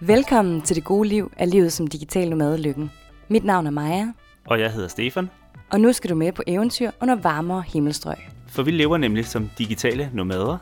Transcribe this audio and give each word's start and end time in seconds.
Velkommen 0.00 0.62
til 0.62 0.76
det 0.76 0.84
gode 0.84 1.08
liv 1.08 1.32
af 1.36 1.50
livet 1.50 1.72
som 1.72 1.86
digital 1.86 2.30
nomade 2.30 2.58
Lykken. 2.62 2.90
Mit 3.28 3.44
navn 3.44 3.66
er 3.66 3.70
Maja, 3.70 4.12
Og 4.46 4.60
jeg 4.60 4.72
hedder 4.72 4.88
Stefan, 4.88 5.30
og 5.70 5.80
nu 5.80 5.92
skal 5.92 6.10
du 6.10 6.14
med 6.14 6.32
på 6.32 6.42
eventyr 6.46 6.90
under 7.02 7.14
varmere 7.14 7.62
himmelstrøg. 7.72 8.16
for 8.48 8.62
vi 8.62 8.70
lever 8.70 8.96
nemlig 8.96 9.26
som 9.26 9.50
digitale 9.58 10.10
nomader. 10.14 10.58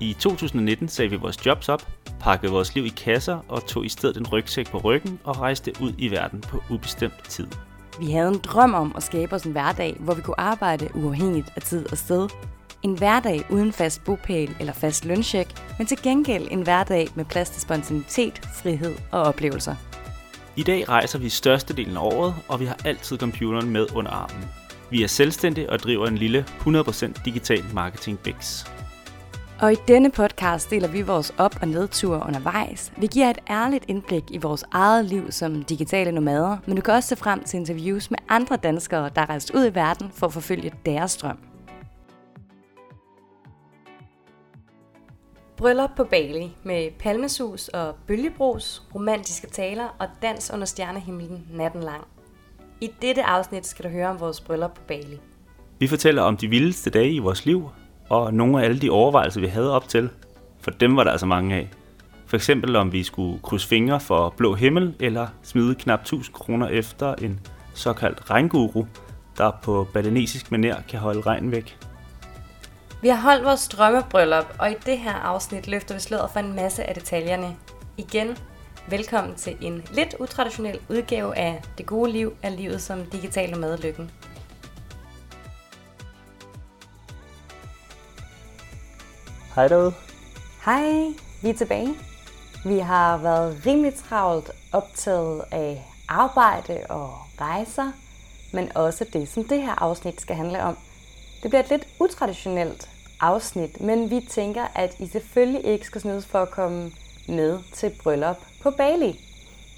I 0.00 0.12
2019 0.18 0.88
sagde 0.88 1.10
vi 1.10 1.16
vores 1.16 1.46
jobs 1.46 1.68
op, 1.68 1.88
pakkede 2.20 2.52
vores 2.52 2.74
liv 2.74 2.86
i 2.86 2.88
kasser 2.88 3.38
og 3.48 3.66
tog 3.66 3.84
i 3.86 3.88
stedet 3.88 4.16
en 4.16 4.26
rygsæk 4.26 4.70
på 4.70 4.78
ryggen 4.78 5.18
og 5.24 5.40
rejste 5.40 5.72
ud 5.82 5.92
i 5.98 6.10
verden 6.10 6.40
på 6.40 6.62
ubestemt 6.70 7.24
tid. 7.28 7.46
Vi 8.00 8.10
havde 8.10 8.28
en 8.28 8.38
drøm 8.44 8.74
om 8.74 8.92
at 8.96 9.02
skabe 9.02 9.32
os 9.34 9.42
en 9.42 9.52
hverdag, 9.52 9.96
hvor 10.00 10.14
vi 10.14 10.22
kunne 10.22 10.40
arbejde 10.40 10.88
uafhængigt 10.94 11.52
af 11.56 11.62
tid 11.62 11.86
og 11.92 11.98
sted. 11.98 12.28
En 12.82 12.98
hverdag 12.98 13.44
uden 13.50 13.72
fast 13.72 14.04
bopæl 14.04 14.56
eller 14.60 14.72
fast 14.72 15.04
løncheck, 15.04 15.50
men 15.78 15.86
til 15.86 16.02
gengæld 16.02 16.48
en 16.50 16.62
hverdag 16.62 17.08
med 17.14 17.24
plads 17.24 17.50
til 17.50 17.62
spontanitet, 17.62 18.46
frihed 18.62 18.94
og 19.10 19.22
oplevelser. 19.22 19.74
I 20.56 20.62
dag 20.62 20.88
rejser 20.88 21.18
vi 21.18 21.28
størstedelen 21.28 21.96
af 21.96 22.00
året, 22.00 22.34
og 22.48 22.60
vi 22.60 22.64
har 22.64 22.76
altid 22.84 23.18
computeren 23.18 23.70
med 23.70 23.86
under 23.94 24.10
armen. 24.10 24.44
Vi 24.90 25.02
er 25.02 25.06
selvstændige 25.06 25.70
og 25.70 25.78
driver 25.78 26.06
en 26.06 26.18
lille 26.18 26.44
100% 26.60 27.22
digital 27.24 27.64
marketing 27.72 28.18
bix. 28.18 28.64
Og 29.60 29.72
i 29.72 29.76
denne 29.88 30.10
podcast 30.10 30.70
deler 30.70 30.88
vi 30.88 31.02
vores 31.02 31.32
op- 31.38 31.58
og 31.62 31.68
nedture 31.68 32.26
undervejs. 32.26 32.92
Vi 32.96 33.06
giver 33.06 33.30
et 33.30 33.38
ærligt 33.50 33.84
indblik 33.88 34.24
i 34.30 34.38
vores 34.38 34.64
eget 34.72 35.04
liv 35.04 35.32
som 35.32 35.62
digitale 35.62 36.12
nomader, 36.12 36.56
men 36.66 36.76
du 36.76 36.82
kan 36.82 36.94
også 36.94 37.08
se 37.08 37.16
frem 37.16 37.44
til 37.44 37.56
interviews 37.56 38.10
med 38.10 38.18
andre 38.28 38.56
danskere, 38.56 39.10
der 39.14 39.20
er 39.20 39.28
rejst 39.28 39.50
ud 39.54 39.66
i 39.66 39.74
verden 39.74 40.10
for 40.14 40.26
at 40.26 40.32
forfølge 40.32 40.72
deres 40.86 41.16
drøm. 41.16 41.49
Bryllup 45.60 45.90
på 45.96 46.04
Bali 46.04 46.52
med 46.62 46.90
palmesus 46.98 47.68
og 47.68 47.94
bølgebrus, 48.06 48.82
romantiske 48.94 49.46
taler 49.46 49.96
og 49.98 50.06
dans 50.22 50.50
under 50.54 50.66
stjernehimlen 50.66 51.46
natten 51.52 51.82
lang. 51.82 52.04
I 52.80 52.90
dette 53.02 53.22
afsnit 53.22 53.66
skal 53.66 53.84
du 53.84 53.90
høre 53.90 54.08
om 54.08 54.20
vores 54.20 54.40
bryllup 54.40 54.74
på 54.74 54.80
Bali. 54.88 55.20
Vi 55.78 55.86
fortæller 55.86 56.22
om 56.22 56.36
de 56.36 56.48
vildeste 56.48 56.90
dage 56.90 57.12
i 57.12 57.18
vores 57.18 57.46
liv, 57.46 57.70
og 58.08 58.34
nogle 58.34 58.60
af 58.60 58.64
alle 58.64 58.80
de 58.80 58.90
overvejelser, 58.90 59.40
vi 59.40 59.46
havde 59.46 59.74
op 59.74 59.88
til. 59.88 60.10
For 60.60 60.70
dem 60.70 60.96
var 60.96 61.04
der 61.04 61.10
altså 61.10 61.26
mange 61.26 61.56
af. 61.56 61.70
For 62.26 62.36
eksempel 62.36 62.76
om 62.76 62.92
vi 62.92 63.02
skulle 63.02 63.42
krydse 63.42 63.68
fingre 63.68 64.00
for 64.00 64.34
blå 64.36 64.54
himmel, 64.54 64.94
eller 65.00 65.26
smide 65.42 65.74
knap 65.74 66.00
1000 66.00 66.34
kroner 66.34 66.68
efter 66.68 67.14
en 67.14 67.40
såkaldt 67.74 68.30
regnguru, 68.30 68.84
der 69.38 69.50
på 69.62 69.86
balinesisk 69.92 70.50
maner 70.50 70.76
kan 70.88 70.98
holde 70.98 71.20
regn 71.20 71.52
væk. 71.52 71.89
Vi 73.02 73.08
har 73.08 73.16
holdt 73.16 73.44
vores 73.44 73.68
drømmebryllup, 73.68 74.56
og 74.58 74.70
i 74.70 74.74
det 74.86 74.98
her 74.98 75.12
afsnit 75.12 75.66
løfter 75.66 75.94
vi 75.94 76.00
sløret 76.00 76.30
for 76.30 76.40
en 76.40 76.52
masse 76.52 76.84
af 76.84 76.94
detaljerne. 76.94 77.56
Igen, 77.96 78.38
velkommen 78.88 79.34
til 79.34 79.56
en 79.60 79.84
lidt 79.92 80.14
utraditionel 80.18 80.80
udgave 80.88 81.36
af 81.36 81.62
Det 81.78 81.86
gode 81.86 82.12
liv 82.12 82.36
af 82.42 82.56
livet 82.56 82.82
som 82.82 83.06
digital 83.06 83.58
madlykken. 83.58 84.10
Hej 89.54 89.68
derude. 89.68 89.94
Hej, 90.64 91.14
vi 91.42 91.48
er 91.48 91.54
tilbage. 91.54 91.94
Vi 92.64 92.78
har 92.78 93.16
været 93.16 93.66
rimelig 93.66 93.94
travlt 93.94 94.50
optaget 94.72 95.42
af 95.52 95.86
arbejde 96.08 96.80
og 96.88 97.10
rejser, 97.40 97.92
men 98.52 98.76
også 98.76 99.06
det, 99.12 99.28
som 99.28 99.44
det 99.44 99.62
her 99.62 99.82
afsnit 99.82 100.20
skal 100.20 100.36
handle 100.36 100.62
om. 100.62 100.76
Det 101.42 101.50
bliver 101.50 101.62
et 101.62 101.70
lidt 101.70 101.86
utraditionelt 102.00 102.88
afsnit, 103.20 103.80
men 103.80 104.10
vi 104.10 104.20
tænker, 104.20 104.64
at 104.74 104.96
I 104.98 105.06
selvfølgelig 105.06 105.64
ikke 105.64 105.86
skal 105.86 106.00
snydes 106.00 106.26
for 106.26 106.38
at 106.38 106.50
komme 106.50 106.92
med 107.28 107.58
til 107.72 107.92
bryllup 108.02 108.36
på 108.62 108.70
Bali. 108.70 109.20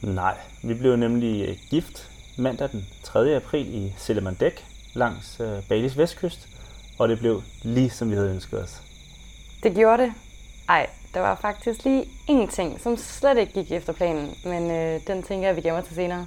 Nej, 0.03 0.37
vi 0.63 0.75
blev 0.75 0.97
nemlig 0.97 1.49
øh, 1.49 1.57
gift 1.71 2.11
mandag 2.39 2.71
den 2.73 2.87
3. 3.03 3.37
april 3.37 3.75
i 3.75 3.95
Selemandek 3.99 4.65
langs 4.95 5.41
øh, 5.41 5.69
Balis 5.69 5.99
vestkyst, 5.99 6.49
og 6.99 7.09
det 7.09 7.19
blev 7.19 7.43
lige 7.63 7.91
som 7.91 8.11
vi 8.11 8.15
havde 8.15 8.31
ønsket 8.31 8.63
os. 8.63 8.83
Det 9.63 9.75
gjorde 9.75 10.03
det. 10.03 10.13
Ej, 10.69 10.87
der 11.15 11.21
var 11.21 11.35
faktisk 11.35 11.85
lige 11.85 12.05
en 12.29 12.49
ting, 12.49 12.81
som 12.81 12.97
slet 12.97 13.39
ikke 13.39 13.53
gik 13.53 13.73
efter 13.73 13.93
planen, 13.93 14.35
men 14.45 14.71
øh, 14.71 15.01
den 15.07 15.23
tænker 15.23 15.49
jeg, 15.49 15.57
vi 15.57 15.61
gemmer 15.61 15.81
til 15.81 15.95
senere. 15.95 16.27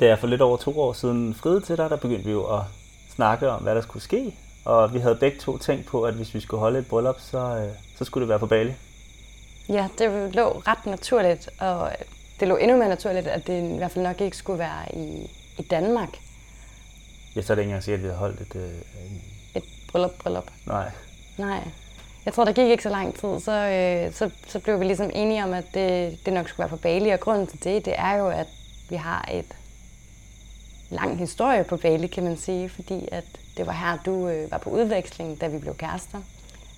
Da 0.00 0.06
jeg 0.06 0.18
for 0.18 0.26
lidt 0.26 0.40
over 0.40 0.56
to 0.56 0.80
år 0.80 0.92
siden 0.92 1.34
friede 1.34 1.60
til 1.60 1.76
dig, 1.76 1.90
der 1.90 1.96
begyndte 1.96 2.24
vi 2.24 2.30
jo 2.30 2.56
at 2.56 2.62
snakke 3.14 3.50
om, 3.50 3.62
hvad 3.62 3.74
der 3.74 3.80
skulle 3.80 4.02
ske. 4.02 4.34
Og 4.64 4.94
vi 4.94 4.98
havde 4.98 5.14
begge 5.16 5.38
to 5.38 5.58
tænkt 5.58 5.86
på, 5.86 6.02
at 6.02 6.14
hvis 6.14 6.34
vi 6.34 6.40
skulle 6.40 6.60
holde 6.60 6.78
et 6.78 6.86
bryllup, 6.86 7.20
så, 7.20 7.38
øh, 7.38 7.68
så 7.98 8.04
skulle 8.04 8.22
det 8.22 8.28
være 8.28 8.38
på 8.38 8.46
Bali. 8.46 8.72
Ja, 9.68 9.88
det 9.98 10.34
lå 10.34 10.62
ret 10.66 10.86
naturligt, 10.86 11.48
og 11.60 11.90
det 12.40 12.48
lå 12.48 12.56
endnu 12.56 12.76
mere 12.76 12.88
naturligt, 12.88 13.26
at 13.26 13.46
det 13.46 13.74
i 13.74 13.76
hvert 13.76 13.90
fald 13.90 14.04
nok 14.04 14.20
ikke 14.20 14.36
skulle 14.36 14.58
være 14.58 14.94
i, 14.96 15.30
i 15.58 15.62
Danmark. 15.62 16.08
Jeg 17.36 17.44
så 17.44 17.52
er 17.52 17.54
det 17.54 17.62
ikke 17.62 17.68
engang 17.70 17.82
sikkert, 17.84 17.98
at 17.98 18.02
vi 18.02 18.08
havde 18.08 18.18
holdt 18.18 18.40
et... 18.40 18.56
Øh, 18.56 18.62
en- 19.10 19.22
Et 19.54 19.64
bryllup, 19.92 20.10
bryllup. 20.22 20.50
nej, 20.66 20.90
Nej. 21.38 21.60
Jeg 22.24 22.34
tror, 22.34 22.44
der 22.44 22.52
gik 22.52 22.68
ikke 22.70 22.82
så 22.82 22.88
lang 22.88 23.14
tid, 23.14 23.40
så, 23.40 23.52
øh, 23.52 24.12
så, 24.12 24.30
så 24.46 24.58
blev 24.58 24.80
vi 24.80 24.84
ligesom 24.84 25.10
enige 25.14 25.44
om, 25.44 25.52
at 25.54 25.64
det, 25.74 26.18
det 26.26 26.32
nok 26.34 26.48
skulle 26.48 26.58
være 26.58 26.68
på 26.68 26.76
Bali. 26.76 27.08
Og 27.10 27.20
grunden 27.20 27.46
til 27.46 27.64
det, 27.64 27.84
det 27.84 27.94
er 27.96 28.14
jo, 28.16 28.28
at 28.28 28.46
vi 28.90 28.96
har 28.96 29.28
et 29.32 29.56
lang 30.90 31.18
historie 31.18 31.64
på 31.64 31.76
Bali, 31.76 32.06
kan 32.06 32.24
man 32.24 32.36
sige. 32.36 32.68
Fordi 32.68 33.08
at 33.12 33.24
det 33.56 33.66
var 33.66 33.72
her, 33.72 33.98
du 34.06 34.28
øh, 34.28 34.50
var 34.50 34.58
på 34.58 34.70
udveksling, 34.70 35.40
da 35.40 35.46
vi 35.46 35.58
blev 35.58 35.76
kærester. 35.76 36.18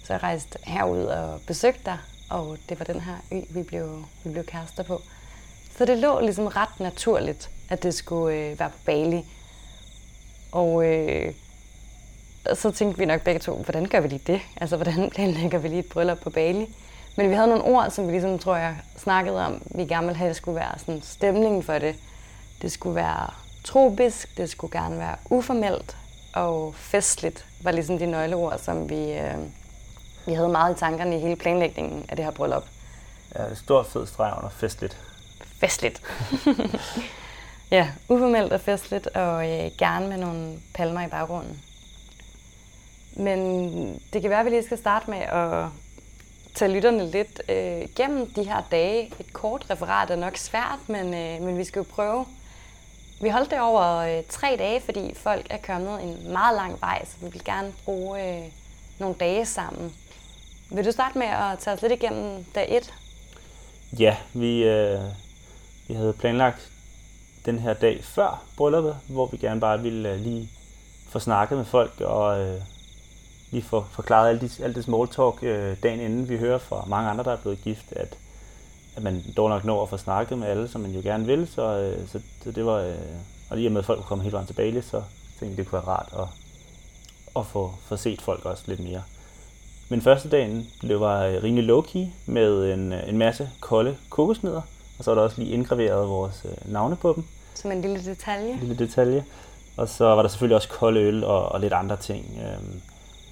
Så 0.05 0.13
jeg 0.13 0.23
rejste 0.23 0.59
herud 0.65 1.03
og 1.03 1.41
besøgte 1.47 1.81
dig, 1.85 1.99
og 2.31 2.57
det 2.69 2.79
var 2.79 2.85
den 2.85 3.01
her 3.01 3.15
ø, 3.33 3.41
vi 3.51 3.63
blev, 3.63 4.05
vi 4.25 4.31
blev 4.31 4.45
kærester 4.45 4.83
på. 4.83 5.03
Så 5.79 5.85
det 5.85 5.99
lå 5.99 6.21
ligesom 6.21 6.47
ret 6.47 6.81
naturligt, 6.81 7.51
at 7.69 7.83
det 7.83 7.95
skulle 7.95 8.37
øh, 8.37 8.59
være 8.59 8.71
på 8.71 8.79
Bali. 8.85 9.25
Og 10.53 10.87
øh, 10.87 11.33
så 12.55 12.71
tænkte 12.71 12.99
vi 12.99 13.05
nok 13.05 13.23
begge 13.23 13.41
to, 13.41 13.55
hvordan 13.55 13.87
gør 13.87 14.01
vi 14.01 14.09
lige 14.09 14.23
det? 14.27 14.41
Altså, 14.57 14.77
hvordan 14.77 15.11
planlægger 15.15 15.59
vi 15.59 15.69
lige 15.69 15.79
et 15.79 15.89
bryllup 15.89 16.19
på 16.19 16.31
Bali? 16.31 16.67
Men 17.17 17.31
vi 17.31 17.35
havde 17.35 17.49
nogle 17.49 17.65
ord, 17.65 17.91
som 17.91 18.07
vi 18.07 18.13
ligesom, 18.13 18.39
tror 18.39 18.57
jeg, 18.57 18.77
snakkede 18.97 19.47
om. 19.47 19.63
Vi 19.75 19.85
gerne 19.85 20.07
ville 20.07 20.19
have, 20.19 20.27
at 20.27 20.35
det 20.35 20.37
skulle 20.37 20.57
være 20.57 20.79
sådan 20.79 21.03
stemningen 21.03 21.63
for 21.63 21.79
det. 21.79 21.97
Det 22.63 22.73
skulle 22.73 22.95
være 22.95 23.31
tropisk, 23.69 24.37
det 24.37 24.51
skulle 24.51 24.81
gerne 24.81 24.99
være 24.99 25.17
uformelt 25.31 25.97
og 26.33 26.75
festligt, 26.75 27.47
var 27.61 27.71
ligesom 27.71 27.99
de 27.99 28.07
nøgleord, 28.07 28.59
som 28.59 28.91
vi, 28.91 29.13
øh, 29.13 29.39
vi 30.27 30.33
havde 30.33 30.49
meget 30.49 30.77
i 30.77 30.79
tankerne 30.79 31.17
i 31.17 31.21
hele 31.21 31.37
planlægningen 31.37 32.05
af 32.09 32.17
det 32.17 32.25
her 32.25 32.33
bryllup. 32.33 32.65
ja, 33.35 33.43
det 33.43 33.51
er 33.51 33.55
stort 33.55 33.87
fed 33.87 34.07
streg 34.07 34.35
under 34.37 34.49
festligt. 34.49 34.99
Festligt. 35.61 36.03
ja, 37.77 37.89
uformelt 38.09 38.53
og 38.53 38.61
festligt, 38.61 39.07
og 39.07 39.51
øh, 39.51 39.71
gerne 39.79 40.09
med 40.09 40.17
nogle 40.17 40.61
palmer 40.75 41.07
i 41.07 41.09
baggrunden. 41.09 41.61
Men 43.17 43.39
det 44.13 44.21
kan 44.21 44.31
være, 44.31 44.41
at 44.41 44.47
vi 44.47 44.51
lige 44.51 44.65
skal 44.65 44.79
starte 44.79 45.11
med 45.11 45.19
at 45.19 45.67
tage 46.55 46.73
lytterne 46.73 47.11
lidt 47.11 47.43
øh, 47.49 47.89
gennem 47.97 48.33
de 48.33 48.45
her 48.45 48.63
dage. 48.71 49.13
Et 49.21 49.33
kort 49.33 49.67
referat 49.71 50.11
er 50.11 50.17
nok 50.17 50.37
svært, 50.37 50.89
men, 50.89 51.15
øh, 51.15 51.43
men 51.43 51.59
vi 51.59 51.65
skal 51.65 51.81
jo 51.81 51.87
prøve. 51.95 52.27
Vi 53.21 53.29
holdt 53.29 53.51
det 53.51 53.61
over 53.61 53.97
øh, 53.97 54.23
tre 54.29 54.57
dage, 54.59 54.81
fordi 54.81 55.15
folk 55.15 55.47
er 55.51 55.59
kommet 55.67 56.03
en 56.03 56.33
meget 56.33 56.57
lang 56.57 56.81
vej, 56.81 57.05
så 57.05 57.17
vi 57.21 57.27
vil 57.31 57.45
gerne 57.45 57.73
bruge 57.85 58.39
øh, 58.39 58.45
nogle 58.99 59.15
dage 59.21 59.47
sammen. 59.47 59.95
Vil 60.71 60.85
du 60.85 60.93
starte 60.93 61.19
med 61.19 61.27
at 61.27 61.59
tage 61.59 61.75
os 61.75 61.83
lidt 61.83 61.93
igennem 61.93 62.45
dag 62.55 62.77
1? 62.77 62.95
Ja, 63.99 64.17
vi, 64.35 64.65
øh, 64.65 65.01
vi 65.89 65.95
havde 65.95 66.13
planlagt 66.13 66.71
den 67.47 67.59
her 67.59 67.75
dag 67.75 68.05
før 68.05 68.43
brylluppet, 68.57 68.97
hvor 69.09 69.27
vi 69.27 69.37
gerne 69.37 69.61
bare 69.61 69.83
ville 69.83 70.13
øh, 70.13 70.21
lige 70.21 70.51
få 71.09 71.19
snakket 71.19 71.59
med 71.59 71.65
folk 71.65 72.01
og 72.01 72.41
øh, 72.41 72.61
lige 73.51 73.63
få 73.63 73.85
forklaret 73.91 74.29
alt, 74.29 74.41
det, 74.41 74.61
alt 74.61 74.77
det 74.77 74.85
small 74.85 75.09
talk 75.09 75.43
øh, 75.43 75.77
dagen 75.83 76.01
inden. 76.01 76.29
Vi 76.29 76.37
hører 76.37 76.59
fra 76.59 76.85
mange 76.87 77.11
andre, 77.11 77.25
der 77.25 77.33
er 77.33 77.37
blevet 77.37 77.63
gift, 77.65 77.93
at, 77.93 78.17
at 78.99 79.05
man 79.05 79.25
dog 79.37 79.49
nok 79.49 79.65
når 79.65 79.83
at 79.83 79.89
få 79.89 79.97
snakket 79.97 80.39
med 80.39 80.49
alle, 80.49 80.69
som 80.69 80.81
man 80.81 80.91
jo 80.91 81.01
gerne 81.01 81.27
vil. 81.27 81.49
Så, 81.55 81.63
øh, 81.79 82.09
så, 82.09 82.21
så 82.45 82.51
det 82.51 82.67
var, 82.67 82.79
øh, 82.79 82.95
og 83.51 83.57
og 83.67 83.73
med 83.73 83.79
at 83.79 83.85
folk 83.85 84.05
kom 84.05 84.21
helt 84.21 84.33
vejen 84.33 84.47
til 84.47 84.55
Bali, 84.55 84.83
så 84.83 85.03
tænkte 85.39 85.47
jeg, 85.47 85.57
det 85.57 85.67
kunne 85.67 85.77
være 85.87 85.89
rart 85.89 86.09
at, 86.19 86.29
at 87.37 87.47
få, 87.47 87.75
få 87.87 87.97
set 87.97 88.21
folk 88.21 88.45
også 88.45 88.63
lidt 88.67 88.81
mere. 88.81 89.03
Men 89.89 90.01
første 90.03 90.29
dagen 90.29 90.67
blev 90.81 91.01
var 91.01 91.25
øh, 91.25 91.43
rimelig 91.43 91.71
low-key 91.71 92.13
med 92.27 92.73
en, 92.75 92.93
øh, 92.93 93.09
en 93.09 93.19
masse 93.19 93.51
kolde 93.61 93.97
kokosnødder, 94.11 94.63
og 94.99 95.05
så 95.05 95.11
var 95.11 95.15
der 95.15 95.23
også 95.23 95.41
lige 95.41 95.53
indgraveret 95.55 96.09
vores 96.09 96.43
øh, 96.45 96.73
navne 96.73 96.97
på 96.97 97.13
dem, 97.17 97.25
Som 97.55 97.73
en 97.73 97.81
lille 97.83 98.05
detalje. 98.05 98.53
en 98.53 98.59
lille 98.59 98.79
detalje. 98.79 99.25
Og 99.77 99.89
så 99.89 100.05
var 100.05 100.23
der 100.23 100.29
selvfølgelig 100.29 100.57
også 100.57 100.69
kolde 100.69 101.01
øl 101.01 101.25
og, 101.25 101.49
og 101.53 101.61
lidt 101.61 101.73
andre 101.73 101.97
ting. 101.97 102.41
Øhm, 102.43 102.81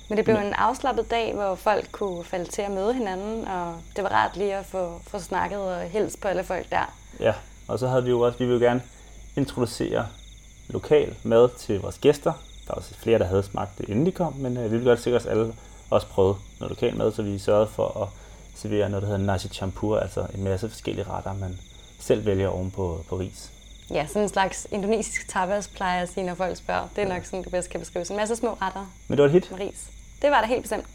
Men 0.08 0.16
det 0.16 0.24
blev 0.24 0.36
en 0.36 0.52
afslappet 0.52 1.10
dag, 1.10 1.34
hvor 1.34 1.54
folk 1.54 1.92
kunne 1.92 2.24
falde 2.24 2.50
til 2.50 2.62
at 2.62 2.70
møde 2.70 2.94
hinanden, 2.94 3.48
og 3.48 3.74
det 3.96 4.04
var 4.04 4.10
rart 4.10 4.36
lige 4.36 4.54
at 4.54 4.66
få, 4.66 5.00
få 5.06 5.18
snakket 5.18 5.58
og 5.58 5.80
hils 5.82 6.16
på 6.16 6.28
alle 6.28 6.44
folk 6.44 6.70
der. 6.70 6.94
Ja, 7.20 7.32
og 7.68 7.78
så 7.78 7.88
havde 7.88 8.04
vi 8.04 8.10
jo 8.10 8.20
også, 8.20 8.38
vi 8.38 8.44
ville 8.44 8.60
jo 8.60 8.70
gerne 8.70 8.82
introducere 9.36 10.06
lokal 10.68 11.14
mad 11.22 11.48
til 11.58 11.80
vores 11.80 11.98
gæster, 11.98 12.32
der 12.66 12.72
var 12.72 12.74
også 12.74 12.94
flere, 12.94 13.18
der 13.18 13.24
havde 13.24 13.42
smagt 13.42 13.78
det, 13.78 13.88
inden 13.88 14.06
de 14.06 14.12
kom, 14.12 14.32
men 14.36 14.56
øh, 14.56 14.64
vi 14.64 14.68
ville 14.68 14.84
godt 14.90 15.02
sikre 15.02 15.16
os 15.16 15.26
alle 15.26 15.54
også 15.90 16.06
prøve 16.06 16.36
noget 16.60 16.70
lokal 16.70 16.96
mad, 16.96 17.12
så 17.12 17.22
vi 17.22 17.38
sørgede 17.38 17.66
for 17.66 18.02
at 18.02 18.08
servere 18.54 18.88
noget, 18.88 19.02
der 19.02 19.08
hedder 19.08 19.24
nasi 19.24 19.48
champur, 19.48 19.98
altså 19.98 20.26
en 20.34 20.44
masse 20.44 20.68
forskellige 20.68 21.06
retter, 21.10 21.32
man 21.32 21.58
selv 22.00 22.26
vælger 22.26 22.48
oven 22.48 22.70
på, 22.70 23.04
på 23.08 23.16
ris. 23.16 23.50
Ja, 23.90 24.06
sådan 24.06 24.22
en 24.22 24.28
slags 24.28 24.66
indonesisk 24.70 25.28
tapas, 25.28 25.68
plejer 25.68 25.94
jeg 25.94 26.02
at 26.02 26.08
sige, 26.08 26.26
når 26.26 26.34
folk 26.34 26.56
spørger. 26.56 26.88
Det 26.96 27.04
er 27.04 27.08
nok 27.08 27.24
sådan, 27.24 27.42
det 27.42 27.50
bedst 27.52 27.70
kan 27.70 27.80
beskrives. 27.80 28.10
En 28.10 28.16
masse 28.16 28.36
små 28.36 28.56
retter 28.62 28.92
Men 29.08 29.18
det 29.18 29.22
var 29.22 29.28
et 29.28 29.32
hit. 29.32 29.50
med 29.50 29.60
ris. 29.60 29.90
Det 30.22 30.30
var 30.30 30.40
der 30.40 30.48
helt 30.48 30.62
bestemt. 30.62 30.86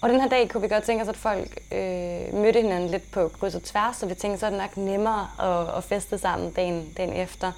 Og 0.00 0.08
den 0.08 0.20
her 0.20 0.28
dag 0.28 0.50
kunne 0.50 0.60
vi 0.60 0.68
godt 0.68 0.84
tænke 0.84 1.02
os, 1.02 1.08
at 1.08 1.16
folk 1.16 1.58
øh, 1.72 2.34
mødte 2.34 2.60
hinanden 2.62 2.90
lidt 2.90 3.10
på 3.10 3.28
kryds 3.28 3.54
og 3.54 3.62
tværs, 3.62 3.96
så 3.96 4.06
vi 4.06 4.14
tænkte, 4.14 4.40
så 4.40 4.46
er 4.46 4.50
det 4.50 4.58
nok 4.58 4.76
nemmere 4.76 5.28
at, 5.40 5.76
at 5.76 5.84
feste 5.84 6.18
sammen 6.18 6.52
dagen, 6.52 6.92
dagen 6.96 7.12
efter. 7.12 7.52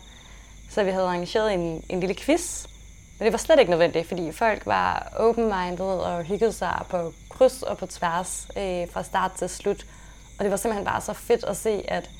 Så 0.70 0.84
vi 0.84 0.90
havde 0.90 1.06
arrangeret 1.06 1.54
en, 1.54 1.84
en 1.88 2.00
lille 2.00 2.14
quiz, 2.14 2.66
men 3.18 3.24
det 3.24 3.32
var 3.32 3.38
slet 3.38 3.58
ikke 3.58 3.70
nødvendigt, 3.70 4.08
fordi 4.08 4.32
folk 4.32 4.66
var 4.66 5.12
open-minded 5.16 5.86
og 5.86 6.22
hyggede 6.22 6.52
sig 6.52 6.82
på 6.88 7.12
kryds 7.28 7.62
og 7.62 7.78
på 7.78 7.86
tværs 7.86 8.48
øh, 8.56 8.90
fra 8.92 9.02
start 9.02 9.32
til 9.32 9.48
slut. 9.48 9.86
Og 10.38 10.44
det 10.44 10.50
var 10.50 10.56
simpelthen 10.56 10.86
bare 10.86 11.00
så 11.00 11.12
fedt 11.12 11.44
at 11.44 11.56
se, 11.56 11.84
at 11.88 12.10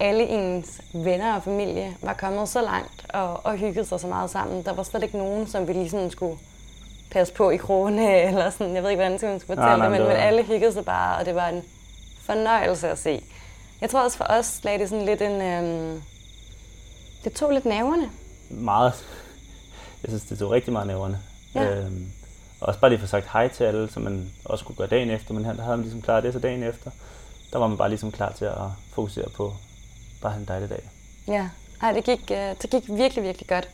alle 0.00 0.28
ens 0.28 0.80
venner 0.94 1.34
og 1.34 1.42
familie 1.42 1.96
var 2.02 2.12
kommet 2.12 2.48
så 2.48 2.62
langt 2.62 3.06
og, 3.08 3.46
og 3.46 3.56
hyggede 3.56 3.86
sig 3.86 4.00
så 4.00 4.06
meget 4.06 4.30
sammen. 4.30 4.64
Der 4.64 4.72
var 4.72 4.82
slet 4.82 5.02
ikke 5.02 5.18
nogen, 5.18 5.46
som 5.46 5.68
vi 5.68 5.72
lige 5.72 5.90
sådan 5.90 6.10
skulle 6.10 6.38
passe 7.10 7.32
på 7.34 7.50
i 7.50 7.56
krone, 7.56 8.16
eller 8.28 8.50
sådan, 8.50 8.74
jeg 8.74 8.82
ved 8.82 8.90
ikke, 8.90 9.02
hvordan 9.02 9.12
jeg 9.12 9.40
skulle 9.40 9.40
fortælle 9.40 9.60
nej, 9.64 9.72
det, 9.76 9.90
men, 9.90 10.00
det 10.00 10.06
var- 10.08 10.14
men 10.14 10.22
alle 10.22 10.42
hyggede 10.42 10.72
sig 10.72 10.84
bare, 10.84 11.18
og 11.18 11.26
det 11.26 11.34
var 11.34 11.48
en 11.48 11.62
fornøjelse 12.22 12.88
at 12.88 12.98
se. 12.98 13.22
Jeg 13.80 13.90
tror 13.90 14.00
også 14.04 14.16
for 14.16 14.24
os 14.24 14.60
lagde 14.64 14.78
det 14.78 14.88
sådan 14.88 15.04
lidt 15.06 15.22
en... 15.22 15.42
Øhm, 15.42 16.02
det 17.24 17.32
tog 17.32 17.50
lidt 17.52 17.64
nerverne. 17.64 18.10
Meget. 18.50 18.92
Jeg 20.02 20.08
synes, 20.10 20.22
det 20.22 20.38
tog 20.38 20.50
rigtig 20.50 20.72
meget 20.72 20.86
næverne. 20.86 21.20
Ja. 21.54 21.64
Øhm, 21.70 22.12
og 22.60 22.68
også 22.68 22.80
bare 22.80 22.90
lige 22.90 23.00
få 23.00 23.06
sagt 23.06 23.26
hej 23.32 23.48
til 23.48 23.64
alle, 23.64 23.90
som 23.90 24.02
man 24.02 24.30
også 24.44 24.64
kunne 24.64 24.76
gøre 24.76 24.86
dagen 24.88 25.10
efter, 25.10 25.34
men 25.34 25.44
her 25.44 25.52
der 25.52 25.62
havde 25.62 25.76
man 25.76 25.84
ligesom 25.84 26.02
klaret 26.02 26.22
det, 26.24 26.32
så 26.32 26.38
dagen 26.38 26.62
efter, 26.62 26.90
der 27.52 27.58
var 27.58 27.66
man 27.66 27.78
bare 27.78 27.88
ligesom 27.88 28.12
klar 28.12 28.32
til 28.32 28.44
at 28.44 28.54
fokusere 28.92 29.28
på 29.36 29.54
bare 30.22 30.36
en 30.36 30.44
dejlig 30.48 30.70
dag. 30.70 30.82
Ja, 31.28 31.48
Ej, 31.82 31.92
det, 31.92 32.04
gik, 32.04 32.30
øh, 32.30 32.54
det 32.62 32.70
gik 32.70 32.82
virkelig, 32.88 33.24
virkelig 33.24 33.48
godt. 33.48 33.68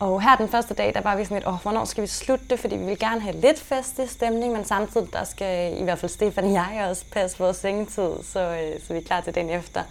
Og 0.00 0.22
her 0.22 0.36
den 0.36 0.48
første 0.48 0.74
dag, 0.74 0.94
der 0.94 1.00
var 1.00 1.16
vi 1.16 1.24
sådan 1.24 1.36
lidt, 1.36 1.48
åh, 1.48 1.62
hvornår 1.62 1.84
skal 1.84 2.02
vi 2.02 2.06
slutte 2.06 2.44
det? 2.50 2.60
Fordi 2.60 2.76
vi 2.76 2.84
vil 2.84 2.98
gerne 2.98 3.20
have 3.20 3.40
lidt 3.40 3.60
festlig 3.60 4.10
stemning, 4.10 4.52
men 4.52 4.64
samtidig, 4.64 5.12
der 5.12 5.24
skal 5.24 5.80
i 5.80 5.82
hvert 5.82 5.98
fald 5.98 6.10
Stefan 6.10 6.44
og 6.44 6.52
jeg 6.52 6.86
også 6.90 7.04
passe 7.12 7.38
vores 7.38 7.56
sengetid, 7.56 8.10
så, 8.22 8.40
øh, 8.40 8.80
så 8.86 8.92
vi 8.92 8.98
er 8.98 9.04
klar 9.04 9.20
til 9.20 9.34
den 9.34 9.50
efter. 9.50 9.82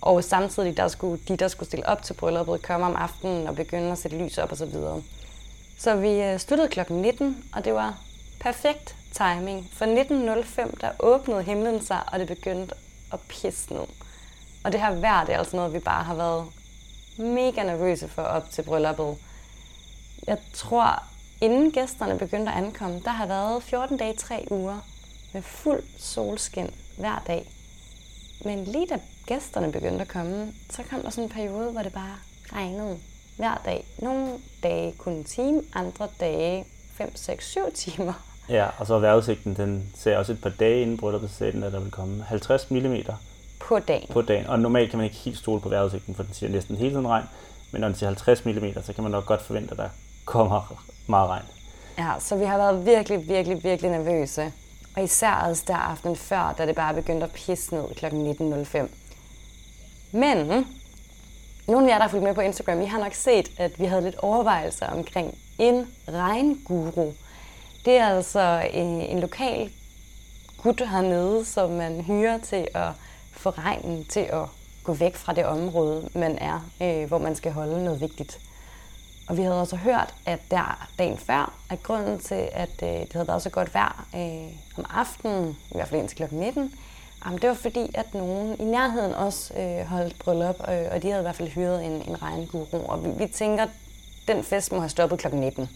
Og 0.00 0.24
samtidig, 0.24 0.76
der 0.76 0.88
skulle, 0.88 1.22
de, 1.28 1.36
der 1.36 1.48
skulle 1.48 1.66
stille 1.66 1.86
op 1.86 2.02
til 2.02 2.14
brylluppet, 2.14 2.62
komme 2.62 2.86
om 2.86 2.96
aftenen 2.96 3.46
og 3.46 3.56
begynde 3.56 3.92
at 3.92 3.98
sætte 3.98 4.16
lys 4.16 4.38
op 4.38 4.50
og 4.50 4.56
så 4.56 4.66
videre. 4.66 5.02
Så 5.78 5.96
vi 5.96 6.22
øh, 6.22 6.38
sluttede 6.38 6.68
kl. 6.68 6.80
19, 6.92 7.44
og 7.56 7.64
det 7.64 7.74
var 7.74 7.98
perfekt 8.40 8.96
timing. 9.12 9.70
For 9.72 9.84
19.05, 10.64 10.80
der 10.80 10.90
åbnede 10.98 11.42
himlen 11.42 11.84
sig, 11.84 12.00
og 12.12 12.18
det 12.18 12.28
begyndte 12.28 12.74
at 13.12 13.20
pisse 13.20 13.72
ned. 13.72 13.86
Og 14.64 14.72
det 14.72 14.80
her 14.80 14.94
vejr, 14.94 15.24
det 15.24 15.34
er 15.34 15.38
altså 15.38 15.56
noget, 15.56 15.72
vi 15.72 15.78
bare 15.78 16.04
har 16.04 16.14
været 16.14 16.46
mega 17.18 17.62
nervøse 17.62 18.08
for 18.08 18.22
op 18.22 18.50
til 18.50 18.62
brylluppet. 18.62 19.16
Jeg 20.26 20.38
tror, 20.52 21.02
inden 21.40 21.70
gæsterne 21.70 22.18
begyndte 22.18 22.52
at 22.52 22.58
ankomme, 22.58 23.00
der 23.04 23.10
har 23.10 23.26
været 23.26 23.62
14 23.62 23.96
dage, 23.96 24.16
3 24.16 24.46
uger 24.50 24.78
med 25.32 25.42
fuld 25.42 25.82
solskin 25.98 26.70
hver 26.98 27.22
dag. 27.26 27.50
Men 28.44 28.64
lige 28.64 28.86
da 28.86 28.98
gæsterne 29.26 29.72
begyndte 29.72 30.00
at 30.00 30.08
komme, 30.08 30.52
så 30.70 30.82
kom 30.90 31.02
der 31.02 31.10
sådan 31.10 31.24
en 31.24 31.30
periode, 31.30 31.70
hvor 31.70 31.82
det 31.82 31.92
bare 31.92 32.16
regnede 32.52 32.98
hver 33.36 33.62
dag. 33.64 33.84
Nogle 33.98 34.38
dage 34.62 34.92
kun 34.92 35.12
en 35.12 35.24
time, 35.24 35.62
andre 35.74 36.08
dage 36.20 36.64
5, 36.94 37.16
6, 37.16 37.50
7 37.50 37.60
timer. 37.74 38.12
Ja, 38.48 38.68
og 38.78 38.86
så 38.86 38.98
vejrudsigten, 38.98 39.56
den 39.56 39.92
ser 39.94 40.16
også 40.16 40.32
et 40.32 40.40
par 40.40 40.50
dage 40.50 40.82
inden 40.82 40.96
brylluppet, 40.96 41.30
sagde 41.30 41.52
den, 41.52 41.62
at 41.62 41.72
der 41.72 41.80
vil 41.80 41.90
komme 41.90 42.22
50 42.22 42.70
mm 42.70 42.94
på 43.68 43.78
dagen. 43.78 44.08
på 44.12 44.22
dagen. 44.22 44.46
Og 44.46 44.58
normalt 44.58 44.90
kan 44.90 44.96
man 44.96 45.04
ikke 45.04 45.16
helt 45.16 45.38
stole 45.38 45.60
på 45.60 45.68
vejrudsigten, 45.68 46.14
for 46.14 46.22
den 46.22 46.34
siger 46.34 46.50
næsten 46.50 46.76
hele 46.76 46.90
tiden 46.90 47.08
regn. 47.08 47.24
Men 47.70 47.80
når 47.80 47.88
den 47.88 47.94
siger 47.94 48.08
50 48.08 48.44
mm, 48.44 48.82
så 48.82 48.92
kan 48.92 49.02
man 49.02 49.10
nok 49.10 49.26
godt 49.26 49.42
forvente, 49.42 49.70
at 49.70 49.78
der 49.78 49.88
kommer 50.24 50.82
meget 51.06 51.28
regn. 51.28 51.44
Ja, 51.98 52.12
så 52.18 52.36
vi 52.36 52.44
har 52.44 52.56
været 52.56 52.86
virkelig, 52.86 53.28
virkelig, 53.28 53.64
virkelig 53.64 53.90
nervøse. 53.90 54.52
Og 54.96 55.02
især 55.02 55.34
også 55.34 55.64
der 55.66 55.76
aften 55.76 56.16
før, 56.16 56.54
da 56.58 56.66
det 56.66 56.74
bare 56.74 56.94
begyndte 56.94 57.24
at 57.24 57.32
pisse 57.32 57.74
ned 57.74 57.84
kl. 57.94 58.06
19.05. 58.06 58.88
Men 60.12 60.66
nogle 61.68 61.86
af 61.86 61.92
jer, 61.92 61.98
der 61.98 62.02
har 62.02 62.08
fulgt 62.08 62.24
med 62.24 62.34
på 62.34 62.40
Instagram, 62.40 62.80
I 62.80 62.86
har 62.86 62.98
nok 62.98 63.14
set, 63.14 63.50
at 63.58 63.80
vi 63.80 63.84
havde 63.84 64.02
lidt 64.02 64.16
overvejelser 64.16 64.86
omkring 64.86 65.38
en 65.58 65.86
regnguru. 66.08 67.12
Det 67.84 67.96
er 67.96 68.06
altså 68.06 68.68
en, 68.72 69.00
en 69.00 69.20
lokal 69.20 69.70
gut 70.62 70.80
hernede, 70.88 71.44
som 71.44 71.70
man 71.70 72.00
hyrer 72.00 72.38
til 72.38 72.68
at 72.74 72.88
få 73.42 73.50
regnen 73.50 74.04
til 74.04 74.20
at 74.20 74.46
gå 74.84 74.92
væk 74.92 75.16
fra 75.16 75.32
det 75.32 75.44
område, 75.44 76.08
man 76.14 76.38
er, 76.38 76.70
øh, 76.82 77.08
hvor 77.08 77.18
man 77.18 77.34
skal 77.34 77.52
holde 77.52 77.84
noget 77.84 78.00
vigtigt. 78.00 78.40
Og 79.28 79.36
vi 79.36 79.42
havde 79.42 79.60
også 79.60 79.76
hørt, 79.76 80.14
at 80.26 80.40
der 80.50 80.88
dagen 80.98 81.18
før, 81.18 81.52
at 81.70 81.82
grunden 81.82 82.18
til, 82.18 82.48
at 82.52 82.82
øh, 82.82 82.88
det 82.88 83.12
havde 83.12 83.28
været 83.28 83.42
så 83.42 83.50
godt 83.50 83.74
vejr 83.74 84.06
øh, 84.14 84.52
om 84.78 84.84
aftenen, 84.90 85.56
i 85.70 85.74
hvert 85.74 85.88
fald 85.88 86.00
indtil 86.00 86.16
kl. 86.16 86.34
19, 86.34 86.72
jamen, 87.24 87.38
det 87.38 87.48
var 87.48 87.54
fordi, 87.54 87.90
at 87.94 88.14
nogen 88.14 88.56
i 88.60 88.64
nærheden 88.64 89.14
også 89.14 89.54
øh, 89.54 89.86
holdt 89.86 90.18
bryllup, 90.18 90.56
øh, 90.68 90.84
og 90.92 91.02
de 91.02 91.08
havde 91.08 91.20
i 91.20 91.22
hvert 91.22 91.36
fald 91.36 91.48
hyret 91.48 91.84
en, 91.84 91.92
en 91.92 92.22
regnguru. 92.22 92.86
Og 92.86 93.04
vi, 93.04 93.10
vi 93.18 93.26
tænker, 93.26 93.66
den 94.28 94.44
fest 94.44 94.72
må 94.72 94.78
have 94.78 94.88
stoppet 94.88 95.18
kl. 95.18 95.34
19, 95.34 95.68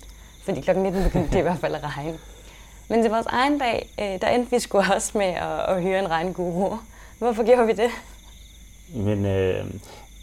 fordi 0.44 0.60
kl. 0.60 0.78
19 0.78 1.02
begyndte 1.02 1.32
det 1.32 1.38
i 1.38 1.42
hvert 1.42 1.58
fald 1.58 1.74
at 1.74 1.96
regne. 1.96 2.18
Men 2.88 3.02
til 3.02 3.10
vores 3.10 3.26
egen 3.26 3.58
dag, 3.58 3.94
øh, 4.00 4.20
der 4.20 4.28
endte 4.28 4.50
vi 4.50 4.58
sgu 4.58 4.78
også 4.94 5.18
med 5.18 5.26
at, 5.26 5.60
at 5.60 5.82
hyre 5.82 5.98
en 5.98 6.10
regnguru. 6.10 6.76
Hvorfor 7.18 7.44
gjorde 7.44 7.66
vi 7.66 7.72
det? 7.72 7.90
Men 8.94 9.24
øh, 9.26 9.64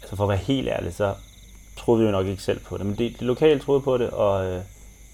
altså 0.02 0.16
for 0.16 0.22
at 0.24 0.28
være 0.28 0.38
helt 0.38 0.68
ærlig, 0.68 0.94
så 0.94 1.14
troede 1.76 2.00
vi 2.00 2.06
jo 2.06 2.12
nok 2.12 2.26
ikke 2.26 2.42
selv 2.42 2.60
på 2.60 2.78
det. 2.78 2.86
Men 2.86 2.98
det, 2.98 3.12
det 3.12 3.22
lokale 3.22 3.60
troede 3.60 3.80
på 3.80 3.98
det, 3.98 4.10
og 4.10 4.44
øh, 4.46 4.60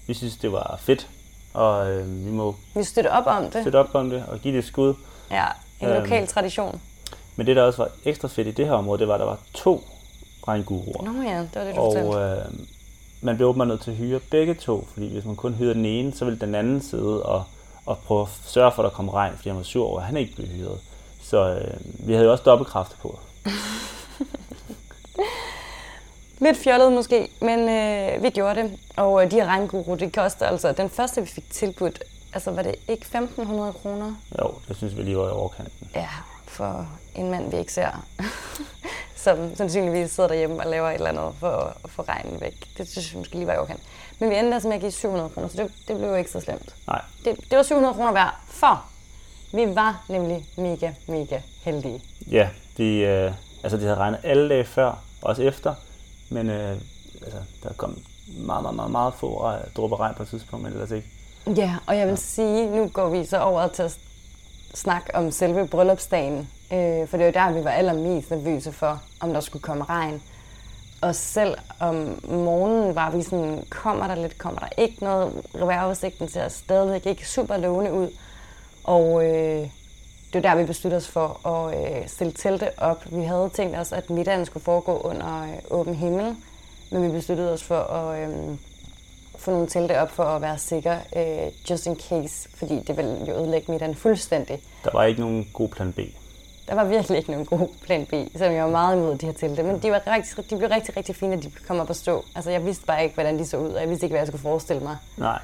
vi 0.07 0.13
synes, 0.13 0.37
det 0.37 0.51
var 0.51 0.79
fedt. 0.81 1.07
Og 1.53 1.91
øh, 1.91 2.25
vi 2.25 2.31
må 2.31 2.55
Vi 2.75 2.83
støtte 2.83 3.11
op 3.11 3.23
om 3.27 3.43
det. 3.51 3.63
støtte 3.63 3.77
op 3.79 3.89
om 3.95 4.09
det 4.09 4.23
og 4.27 4.39
give 4.39 4.53
det 4.53 4.59
et 4.59 4.65
skud. 4.65 4.93
Ja, 5.31 5.45
en 5.81 5.87
Øhm. 5.87 6.01
lokal 6.03 6.27
tradition. 6.27 6.81
Men 7.35 7.47
det, 7.47 7.55
der 7.55 7.61
også 7.63 7.77
var 7.83 7.89
ekstra 8.05 8.27
fedt 8.27 8.47
i 8.47 8.51
det 8.51 8.65
her 8.65 8.73
område, 8.73 8.99
det 8.99 9.07
var, 9.07 9.13
at 9.13 9.19
der 9.19 9.25
var 9.25 9.39
to 9.53 9.83
regnguruer. 10.47 11.03
Nå 11.03 11.21
ja, 11.29 11.39
det 11.39 11.49
var 11.55 11.63
det, 11.63 11.75
du 11.75 11.81
fortalte. 11.81 12.07
Og 12.07 12.21
øh, 12.37 12.45
man 13.21 13.35
blev 13.35 13.47
åbenbart 13.47 13.67
nødt 13.67 13.81
til 13.81 13.91
at 13.91 13.97
hyre 13.97 14.19
begge 14.19 14.53
to, 14.53 14.87
fordi 14.93 15.11
hvis 15.13 15.25
man 15.25 15.35
kun 15.35 15.53
hyrede 15.53 15.73
den 15.73 15.85
ene, 15.85 16.13
så 16.13 16.25
ville 16.25 16.39
den 16.39 16.55
anden 16.55 16.81
sidde 16.81 17.23
og, 17.23 17.43
og 17.85 17.97
prøve 17.97 18.21
at 18.21 18.27
sørge 18.45 18.71
for, 18.71 18.83
at 18.83 18.89
der 18.91 18.95
kom 18.95 19.09
regn, 19.09 19.35
fordi 19.35 19.49
han 19.49 19.57
var 19.57 19.63
sur 19.63 19.87
over, 19.87 19.99
at 19.99 20.05
han 20.05 20.17
ikke 20.17 20.35
blev 20.35 20.47
hyret. 20.47 20.79
Så 21.31 21.55
øh, 21.55 22.07
vi 22.07 22.13
havde 22.13 22.25
jo 22.25 22.31
også 22.31 22.43
dobbeltkræfter 22.43 22.95
på. 23.01 23.19
Lidt 26.45 26.57
fjollet 26.57 26.93
måske, 26.93 27.29
men 27.41 27.59
øh, 27.69 28.23
vi 28.23 28.29
gjorde 28.29 28.61
det. 28.61 28.79
Og 28.97 29.23
øh, 29.23 29.31
de 29.31 29.35
her 29.35 29.45
regnguru, 29.45 29.95
det 29.95 30.13
koster 30.13 30.45
altså, 30.45 30.71
den 30.71 30.89
første 30.89 31.21
vi 31.21 31.27
fik 31.27 31.51
tilbudt, 31.51 32.03
altså 32.33 32.51
var 32.51 32.61
det 32.61 32.75
ikke 32.87 33.05
1.500 33.37 33.71
kroner? 33.71 34.15
Jo, 34.39 34.53
det 34.67 34.77
synes 34.77 34.97
vi 34.97 35.01
lige 35.01 35.17
var 35.17 35.27
i 35.27 35.31
overkanten. 35.31 35.89
Ja, 35.95 36.09
for 36.47 36.87
en 37.15 37.31
mand, 37.31 37.51
vi 37.51 37.57
ikke 37.57 37.73
ser, 37.73 38.05
som 39.25 39.55
sandsynligvis 39.55 40.11
sidder 40.11 40.29
derhjemme 40.29 40.59
og 40.59 40.69
laver 40.69 40.89
et 40.89 40.93
eller 40.93 41.09
andet 41.09 41.35
for 41.39 41.75
at 41.83 41.89
få 41.89 42.01
regnen 42.01 42.41
væk. 42.41 42.67
Det 42.77 42.89
synes 42.89 43.11
jeg 43.11 43.19
måske 43.19 43.35
lige 43.35 43.47
var 43.47 43.53
i 43.53 43.57
overkant. 43.57 43.81
Men 44.19 44.29
vi 44.29 44.35
endte 44.35 44.53
altså 44.53 44.67
med 44.67 44.75
at 44.75 44.81
give 44.81 44.91
700 44.91 45.29
kroner, 45.29 45.47
så 45.47 45.57
det, 45.57 45.71
det 45.87 45.97
blev 45.97 46.09
jo 46.09 46.15
ikke 46.15 46.31
så 46.31 46.39
slemt. 46.39 46.75
Nej, 46.87 47.01
Det, 47.25 47.37
det 47.49 47.57
var 47.57 47.63
700 47.63 47.93
kroner 47.93 48.11
værd, 48.11 48.35
for 48.47 48.90
vi 49.53 49.75
var 49.75 50.03
nemlig 50.09 50.45
mega, 50.57 50.91
mega 51.07 51.39
heldige. 51.63 52.01
ja, 52.31 52.49
de, 52.77 52.97
øh, 52.97 53.31
altså 53.63 53.77
de 53.77 53.81
havde 53.83 53.95
regnet 53.95 54.19
alle 54.23 54.49
dage 54.49 54.65
før, 54.65 55.03
også 55.21 55.43
efter, 55.43 55.73
men 56.29 56.49
øh, 56.49 56.75
altså, 57.21 57.39
der 57.63 57.73
kom 57.73 57.97
meget, 58.37 58.61
meget, 58.63 58.75
meget, 58.75 58.91
meget 58.91 59.13
få 59.13 59.51
dråber 59.77 59.99
regn 59.99 60.15
på 60.15 60.23
et 60.23 60.29
tidspunkt, 60.29 60.63
men 60.63 60.73
ellers 60.73 60.91
ikke. 60.91 61.07
Ja, 61.47 61.75
og 61.87 61.97
jeg 61.97 62.07
vil 62.07 62.17
sige, 62.17 62.75
nu 62.75 62.87
går 62.87 63.09
vi 63.09 63.25
så 63.25 63.39
over 63.39 63.67
til 63.67 63.83
at 63.83 63.97
snakke 64.73 65.15
om 65.15 65.31
selve 65.31 65.67
bryllupsdagen. 65.67 66.49
Øh, 66.73 67.07
for 67.07 67.17
det 67.17 67.25
var 67.25 67.31
der, 67.31 67.51
vi 67.51 67.63
var 67.63 67.71
allermest 67.71 68.31
nervøse 68.31 68.71
for, 68.71 69.01
om 69.19 69.33
der 69.33 69.39
skulle 69.39 69.63
komme 69.63 69.83
regn. 69.83 70.21
Og 71.01 71.15
selv 71.15 71.57
om 71.79 71.95
morgenen 72.29 72.95
var 72.95 73.11
vi 73.11 73.21
sådan, 73.23 73.63
kommer 73.69 74.07
der 74.07 74.15
lidt, 74.15 74.37
kommer 74.37 74.59
der 74.59 74.67
ikke 74.77 75.03
noget. 75.03 75.33
Vejrudsigten 75.53 76.29
ser 76.29 76.47
stadigvæk 76.47 77.05
ikke 77.05 77.29
super 77.29 77.57
lovende 77.57 77.93
ud. 77.93 78.09
Og 78.83 79.25
øh, 79.25 79.61
det 80.33 80.43
var 80.43 80.49
der, 80.49 80.55
vi 80.55 80.65
besluttede 80.65 80.97
os 80.97 81.07
for 81.07 81.47
at 81.47 81.77
øh, 82.01 82.07
stille 82.07 82.33
telte 82.33 82.69
op. 82.77 83.05
Vi 83.11 83.23
havde 83.23 83.49
tænkt 83.53 83.77
os, 83.77 83.91
at 83.91 84.09
middagen 84.09 84.45
skulle 84.45 84.63
foregå 84.63 84.97
under 84.97 85.43
øh, 85.43 85.57
åben 85.69 85.95
himmel. 85.95 86.35
Men 86.91 87.03
vi 87.03 87.11
besluttede 87.11 87.53
os 87.53 87.63
for 87.63 87.79
at 87.79 88.29
øh, 88.29 88.35
få 89.37 89.51
nogle 89.51 89.67
telte 89.67 89.99
op 89.99 90.11
for 90.11 90.23
at 90.23 90.41
være 90.41 90.57
sikker, 90.57 90.97
øh, 91.15 91.51
just 91.69 91.85
in 91.85 91.95
case, 92.09 92.49
fordi 92.55 92.79
det 92.87 92.97
ville 92.97 93.17
jo 93.27 93.33
ødelægge 93.33 93.71
middagen 93.71 93.95
fuldstændig. 93.95 94.61
Der 94.83 94.89
var 94.93 95.03
ikke 95.03 95.21
nogen 95.21 95.47
god 95.53 95.69
plan 95.69 95.93
B. 95.93 95.99
der 96.67 96.75
var 96.75 96.83
virkelig 96.83 97.17
ikke 97.17 97.31
nogen 97.31 97.45
god 97.45 97.67
plan 97.83 98.05
B, 98.05 98.13
selvom 98.35 98.55
jeg 98.55 98.63
var 98.63 98.71
meget 98.71 98.95
imod 98.97 99.17
de 99.17 99.25
her 99.25 99.33
telte. 99.33 99.63
Men 99.63 99.79
de, 99.79 99.91
var 99.91 100.01
rigtig, 100.07 100.49
de 100.49 100.57
blev 100.57 100.69
rigtig, 100.69 100.97
rigtig 100.97 101.15
fine, 101.15 101.33
at 101.33 101.43
de 101.43 101.51
kom 101.67 101.79
op 101.79 101.89
at 101.89 101.95
stå. 101.95 102.25
Altså, 102.35 102.51
jeg 102.51 102.65
vidste 102.65 102.85
bare 102.85 103.03
ikke, 103.03 103.13
hvordan 103.13 103.39
de 103.39 103.45
så 103.47 103.57
ud, 103.57 103.69
og 103.69 103.81
jeg 103.81 103.89
vidste 103.89 104.05
ikke, 104.05 104.13
hvad 104.13 104.19
jeg 104.19 104.27
skulle 104.27 104.41
forestille 104.41 104.83
mig. 104.83 104.97
Nej. 105.17 105.39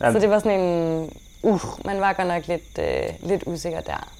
Jamen. 0.00 0.12
Så 0.12 0.20
det 0.20 0.30
var 0.30 0.38
sådan 0.38 0.60
en... 0.60 1.10
Uh, 1.46 1.60
man 1.84 2.00
var 2.00 2.12
godt 2.12 2.28
nok 2.28 2.46
lidt, 2.46 2.78
øh, 2.78 3.28
lidt 3.28 3.42
usikker 3.46 3.80
der. 3.80 4.12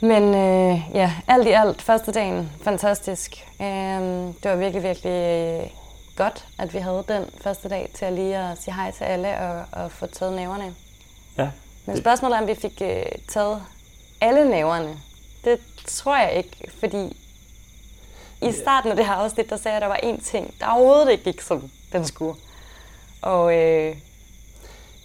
Men 0.00 0.22
øh, 0.22 0.80
ja, 0.94 1.12
alt 1.28 1.46
i 1.46 1.50
alt, 1.50 1.82
første 1.82 2.12
dagen, 2.12 2.50
fantastisk. 2.62 3.46
Øh, 3.60 3.66
det 4.42 4.44
var 4.44 4.56
virkelig, 4.56 4.82
virkelig 4.82 5.10
øh, 5.10 5.70
godt, 6.16 6.46
at 6.58 6.74
vi 6.74 6.78
havde 6.78 7.04
den 7.08 7.24
første 7.42 7.68
dag 7.68 7.90
til 7.94 8.04
at 8.04 8.12
lige 8.12 8.36
at 8.36 8.62
sige 8.62 8.74
hej 8.74 8.90
til 8.90 9.04
alle 9.04 9.38
og, 9.40 9.64
og 9.72 9.92
få 9.92 10.06
taget 10.06 10.36
næverne. 10.36 10.74
Ja. 11.38 11.50
Men 11.86 11.96
spørgsmålet 11.96 12.36
er, 12.36 12.40
om 12.40 12.48
vi 12.48 12.54
fik 12.54 12.82
øh, 12.82 13.04
taget 13.28 13.62
alle 14.20 14.50
næverne. 14.50 14.98
Det 15.44 15.58
tror 15.86 16.16
jeg 16.16 16.32
ikke, 16.32 16.70
fordi 16.80 17.16
i 18.42 18.52
starten 18.52 18.90
af 18.90 18.96
det 18.96 19.06
her 19.06 19.12
afsnit, 19.12 19.50
der 19.50 19.56
sagde 19.56 19.76
jeg, 19.76 19.76
at 19.76 19.82
der 19.82 19.88
var 19.88 20.12
én 20.12 20.24
ting, 20.24 20.54
der 20.60 20.66
overhovedet 20.66 21.12
ikke 21.12 21.24
gik, 21.24 21.40
som 21.40 21.70
den 21.92 22.04
skulle. 22.04 22.40
Og 23.22 23.56
øh, 23.56 23.96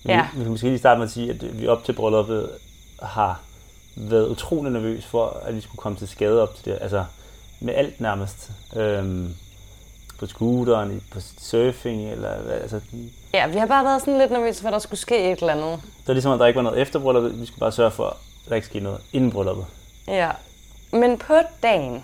ja. 0.06 0.28
Vi, 0.34 0.38
vi 0.38 0.44
kan 0.44 0.52
måske 0.52 0.68
lige 0.68 0.80
starte 0.80 0.98
med 0.98 1.06
at 1.06 1.12
sige, 1.12 1.30
at 1.30 1.60
vi 1.60 1.68
op 1.68 1.84
til 1.84 1.94
brylluppet 1.94 2.50
har 3.02 3.42
været 3.96 4.28
utrolig 4.28 4.72
nervøs 4.72 5.06
for, 5.06 5.42
at 5.46 5.56
vi 5.56 5.62
skulle 5.62 5.78
komme 5.78 5.98
til 5.98 6.08
skade 6.08 6.42
op 6.42 6.56
til 6.56 6.66
det. 6.66 6.78
Altså 6.82 7.06
med 7.60 7.74
alt 7.74 8.02
nærmest. 8.02 8.52
Øhm, 8.76 9.36
på 10.20 10.26
scooteren, 10.26 11.04
på 11.12 11.20
surfing, 11.40 12.12
eller 12.12 12.30
altså... 12.62 12.82
Ja, 13.34 13.48
vi 13.48 13.58
har 13.58 13.66
bare 13.66 13.86
været 13.86 14.02
sådan 14.02 14.18
lidt 14.18 14.32
nervøse 14.32 14.62
for, 14.62 14.68
at 14.68 14.74
der 14.74 14.80
skulle 14.80 15.00
ske 15.00 15.32
et 15.32 15.40
eller 15.40 15.54
andet. 15.54 15.80
Det 15.84 16.08
var 16.08 16.14
ligesom, 16.14 16.32
at 16.32 16.40
der 16.40 16.46
ikke 16.46 16.58
var 16.58 16.64
noget 16.64 16.82
efter 16.82 17.00
brylluppet. 17.00 17.42
Vi 17.42 17.46
skulle 17.46 17.60
bare 17.60 17.72
sørge 17.72 17.92
for, 17.92 18.06
at 18.06 18.16
der 18.50 18.56
ikke 18.56 18.68
sker 18.68 18.82
noget 18.82 19.02
inden 19.14 19.32
brylluppet. 19.32 19.66
Ja, 20.08 20.32
men 20.92 21.18
på 21.18 21.34
dagen, 21.64 22.04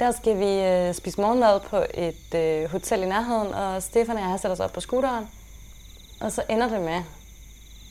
der 0.00 0.10
skal 0.10 0.38
vi 0.38 0.62
øh, 0.62 0.94
spise 0.94 1.20
morgenmad 1.20 1.60
på 1.60 1.84
et 1.94 2.34
øh, 2.34 2.70
hotel 2.70 3.02
i 3.02 3.06
nærheden, 3.06 3.54
og 3.54 3.82
Stefan 3.82 4.16
og 4.16 4.22
jeg 4.22 4.30
har 4.30 4.36
sat 4.36 4.50
os 4.50 4.60
op 4.60 4.72
på 4.72 4.80
scooteren. 4.80 5.28
Og 6.20 6.32
så 6.32 6.42
ender 6.48 6.68
det 6.68 6.80
med, 6.80 7.02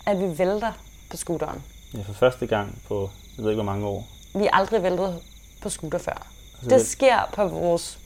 at 0.05 0.19
vi 0.19 0.37
vælter 0.37 0.71
på 1.09 1.17
scooteren. 1.17 1.63
Ja, 1.93 2.01
for 2.01 2.13
første 2.13 2.47
gang 2.47 2.81
på, 2.87 3.09
jeg 3.37 3.43
ved 3.43 3.51
ikke 3.51 3.63
hvor 3.63 3.71
mange 3.73 3.87
år. 3.87 4.07
Vi 4.35 4.45
er 4.45 4.49
aldrig 4.53 4.83
væltet 4.83 5.19
på 5.61 5.69
scooter 5.69 5.97
før. 5.97 6.27
Altså, 6.61 6.77
det 6.77 6.87
sker 6.87 7.29
på 7.33 7.47
vores 7.47 7.99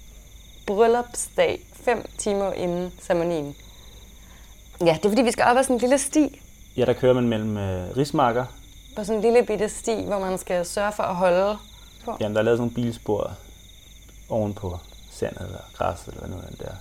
bryllupsdag, 0.67 1.65
fem 1.73 2.05
timer 2.17 2.53
inden 2.53 2.93
ceremonien. 3.01 3.55
Ja, 4.81 4.93
det 4.93 5.05
er 5.05 5.09
fordi, 5.09 5.21
vi 5.21 5.31
skal 5.31 5.45
op 5.45 5.57
ad 5.57 5.63
sådan 5.63 5.75
en 5.75 5.79
lille 5.79 5.97
sti. 5.97 6.41
Ja, 6.77 6.85
der 6.85 6.93
kører 6.93 7.13
man 7.13 7.27
mellem 7.27 7.57
øh, 7.57 7.97
rismarker. 7.97 8.45
På 8.95 9.03
sådan 9.03 9.15
en 9.15 9.21
lille 9.21 9.45
bitte 9.45 9.69
sti, 9.69 10.03
hvor 10.05 10.19
man 10.19 10.37
skal 10.37 10.65
sørge 10.65 10.91
for 10.91 11.03
at 11.03 11.15
holde 11.15 11.57
på. 12.05 12.17
Jamen, 12.19 12.35
der 12.35 12.39
er 12.41 12.43
lavet 12.43 12.57
sådan 12.57 12.71
nogle 12.71 12.75
bilspor 12.75 13.31
ovenpå 14.29 14.79
sand 15.11 15.35
eller 15.39 15.59
græs 15.73 16.07
eller 16.07 16.19
hvad 16.19 16.29
nu 16.29 16.35
end 16.35 16.57
der, 16.57 16.71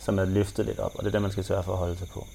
som 0.00 0.18
er 0.18 0.24
løftet 0.24 0.66
lidt 0.66 0.78
op, 0.78 0.94
og 0.94 1.00
det 1.00 1.06
er 1.06 1.12
det, 1.12 1.22
man 1.22 1.32
skal 1.32 1.44
sørge 1.44 1.62
for 1.62 1.72
at 1.72 1.78
holde 1.78 1.98
sig 1.98 2.08
på. 2.08 2.26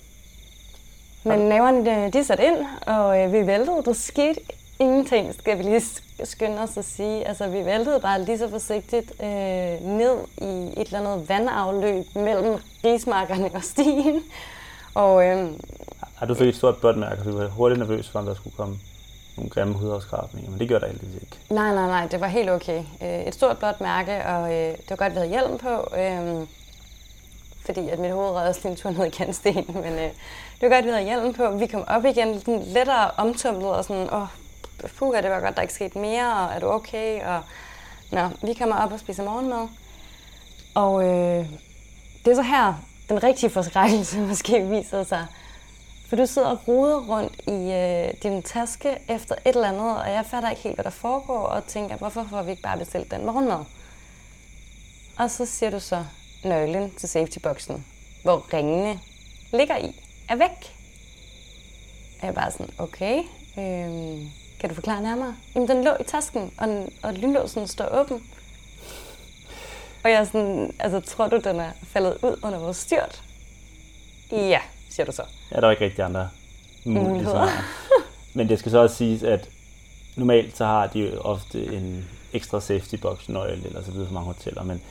Men 1.23 1.39
næverne, 1.39 2.09
de 2.09 2.23
satte 2.23 2.43
ind, 2.43 2.65
og 2.87 3.19
øh, 3.21 3.33
vi 3.33 3.47
væltede. 3.47 3.83
Der 3.85 3.93
skete 3.93 4.39
ingenting, 4.79 5.33
skal 5.39 5.57
vi 5.57 5.63
lige 5.63 5.81
skynde 6.23 6.59
os 6.59 6.77
at 6.77 6.85
sige. 6.85 7.27
Altså, 7.27 7.47
vi 7.47 7.65
væltede 7.65 7.99
bare 7.99 8.23
lige 8.23 8.37
så 8.37 8.49
forsigtigt 8.49 9.11
øh, 9.23 9.27
ned 9.81 10.17
i 10.37 10.81
et 10.81 10.87
eller 10.87 10.99
andet 10.99 11.29
vandafløb 11.29 12.05
mellem 12.15 12.57
rismarkerne 12.83 13.49
og 13.53 13.63
stien. 13.63 14.23
Og, 14.95 15.25
øh, 15.25 15.49
har 16.15 16.25
du 16.25 16.33
fik 16.33 16.47
et 16.47 16.55
stort 16.55 16.77
botmærke, 16.77 17.21
og 17.21 17.25
du 17.25 17.37
var 17.37 17.47
hurtigt 17.47 17.79
nervøs 17.79 18.09
for, 18.09 18.19
om 18.19 18.25
der 18.25 18.33
skulle 18.33 18.55
komme 18.55 18.79
nogle 19.37 19.49
grimme 19.49 19.73
hudafskrabninger, 19.73 20.51
men 20.51 20.59
det 20.59 20.69
gør 20.69 20.79
der 20.79 20.87
heldigvis 20.87 21.21
ikke. 21.21 21.37
Nej, 21.49 21.73
nej, 21.73 21.87
nej, 21.87 22.07
det 22.07 22.21
var 22.21 22.27
helt 22.27 22.49
okay. 22.49 22.83
Øh, 23.01 23.19
et 23.19 23.33
stort 23.33 23.57
blåt 23.57 23.81
mærke, 23.81 24.25
og 24.25 24.53
øh, 24.53 24.71
det 24.71 24.89
var 24.89 24.95
godt, 24.95 25.07
at 25.07 25.11
vi 25.11 25.17
havde 25.17 25.29
hjelm 25.29 25.57
på, 25.57 25.87
øh, 25.97 26.47
fordi 27.65 27.89
at 27.89 27.99
mit 27.99 28.11
hoved 28.11 28.31
redder 28.31 28.51
sådan 28.51 28.71
en 28.71 28.77
tur 28.77 28.89
ned 28.89 29.05
i 29.05 29.09
kantstenen. 29.09 29.65
men 29.83 29.93
øh, 29.93 30.11
det 30.61 30.61
var 30.61 30.67
godt, 30.69 30.73
at 30.73 30.85
vi 30.85 30.89
havde 30.89 31.03
hjelm 31.03 31.33
på. 31.33 31.49
Vi 31.49 31.67
kom 31.67 31.83
op 31.87 32.05
igen 32.05 32.31
lidt 32.31 32.67
lettere 32.67 33.11
omtumlet 33.17 33.71
og 33.71 33.85
sådan, 33.85 34.13
åh, 34.13 34.27
puha, 34.97 35.21
det 35.21 35.29
var 35.29 35.39
godt, 35.39 35.55
der 35.55 35.61
ikke 35.61 35.73
skete 35.73 35.97
mere, 35.97 36.33
og 36.33 36.55
er 36.55 36.59
du 36.59 36.67
okay? 36.67 37.23
Og, 37.25 37.41
nå, 38.11 38.29
vi 38.41 38.53
kommer 38.53 38.75
op 38.75 38.91
og 38.91 38.99
spiser 38.99 39.23
morgenmad. 39.23 39.67
Og 40.75 41.03
øh, 41.03 41.49
det 42.25 42.31
er 42.31 42.35
så 42.35 42.41
her, 42.41 42.73
den 43.09 43.23
rigtige 43.23 43.49
forskrækkelse 43.49 44.19
måske 44.29 44.61
viser 44.61 45.03
sig. 45.03 45.27
For 46.09 46.15
du 46.15 46.25
sidder 46.25 46.47
og 46.47 46.67
roder 46.67 46.99
rundt 46.99 47.33
i 47.47 47.71
øh, 47.71 48.13
din 48.23 48.43
taske 48.43 48.97
efter 49.09 49.35
et 49.45 49.55
eller 49.55 49.67
andet, 49.67 49.97
og 49.97 50.11
jeg 50.11 50.25
fatter 50.25 50.49
ikke 50.49 50.61
helt, 50.61 50.75
hvad 50.75 50.83
der 50.83 50.89
foregår, 50.89 51.39
og 51.39 51.67
tænker, 51.67 51.97
hvorfor 51.97 52.25
får 52.29 52.43
vi 52.43 52.51
ikke 52.51 52.63
bare 52.63 52.77
bestilt 52.77 53.11
den 53.11 53.25
morgenmad? 53.25 53.65
Og 55.19 55.31
så 55.31 55.45
siger 55.45 55.69
du 55.69 55.79
så 55.79 56.05
nøglen 56.45 56.91
til 56.91 57.09
safetyboxen, 57.09 57.85
hvor 58.23 58.53
ringene 58.53 58.99
ligger 59.53 59.77
i, 59.77 60.01
er 60.29 60.35
væk. 60.35 60.75
Og 62.19 62.21
jeg 62.21 62.29
er 62.29 62.33
bare 62.33 62.51
sådan, 62.51 62.69
okay, 62.77 63.17
øh, 63.57 64.27
kan 64.59 64.69
du 64.69 64.75
forklare 64.75 65.01
nærmere? 65.01 65.35
Jamen, 65.55 65.67
den 65.67 65.83
lå 65.83 65.91
i 65.99 66.03
tasken, 66.03 66.51
og, 66.57 66.89
og 67.03 67.13
lynlåsen 67.13 67.67
står 67.67 68.01
åben. 68.01 68.23
Og 70.03 70.09
jeg 70.09 70.19
er 70.19 70.23
sådan, 70.23 70.73
altså, 70.79 70.99
tror 70.99 71.27
du, 71.27 71.39
den 71.43 71.59
er 71.59 71.71
faldet 71.83 72.17
ud 72.23 72.39
under 72.43 72.59
vores 72.59 72.77
styrt? 72.77 73.23
Ja, 74.31 74.59
siger 74.89 75.05
du 75.05 75.11
så. 75.11 75.23
Ja, 75.51 75.55
der 75.55 75.61
var 75.61 75.71
ikke 75.71 75.85
rigtig 75.85 76.05
andre 76.05 76.29
muligheder. 76.85 77.47
Men 78.35 78.49
det 78.49 78.59
skal 78.59 78.71
så 78.71 78.77
også 78.77 78.95
siges, 78.95 79.23
at 79.23 79.49
normalt 80.15 80.57
så 80.57 80.65
har 80.65 80.87
de 80.87 80.99
jo 80.99 81.19
ofte 81.19 81.65
en 81.65 82.05
ekstra 82.33 82.61
safety 82.61 82.95
box 82.95 83.29
nøgle 83.29 83.65
eller 83.65 83.83
så 83.83 83.91
videre 83.91 84.07
for 84.07 84.13
mange 84.13 84.27
hoteller, 84.27 84.63
men 84.63 84.81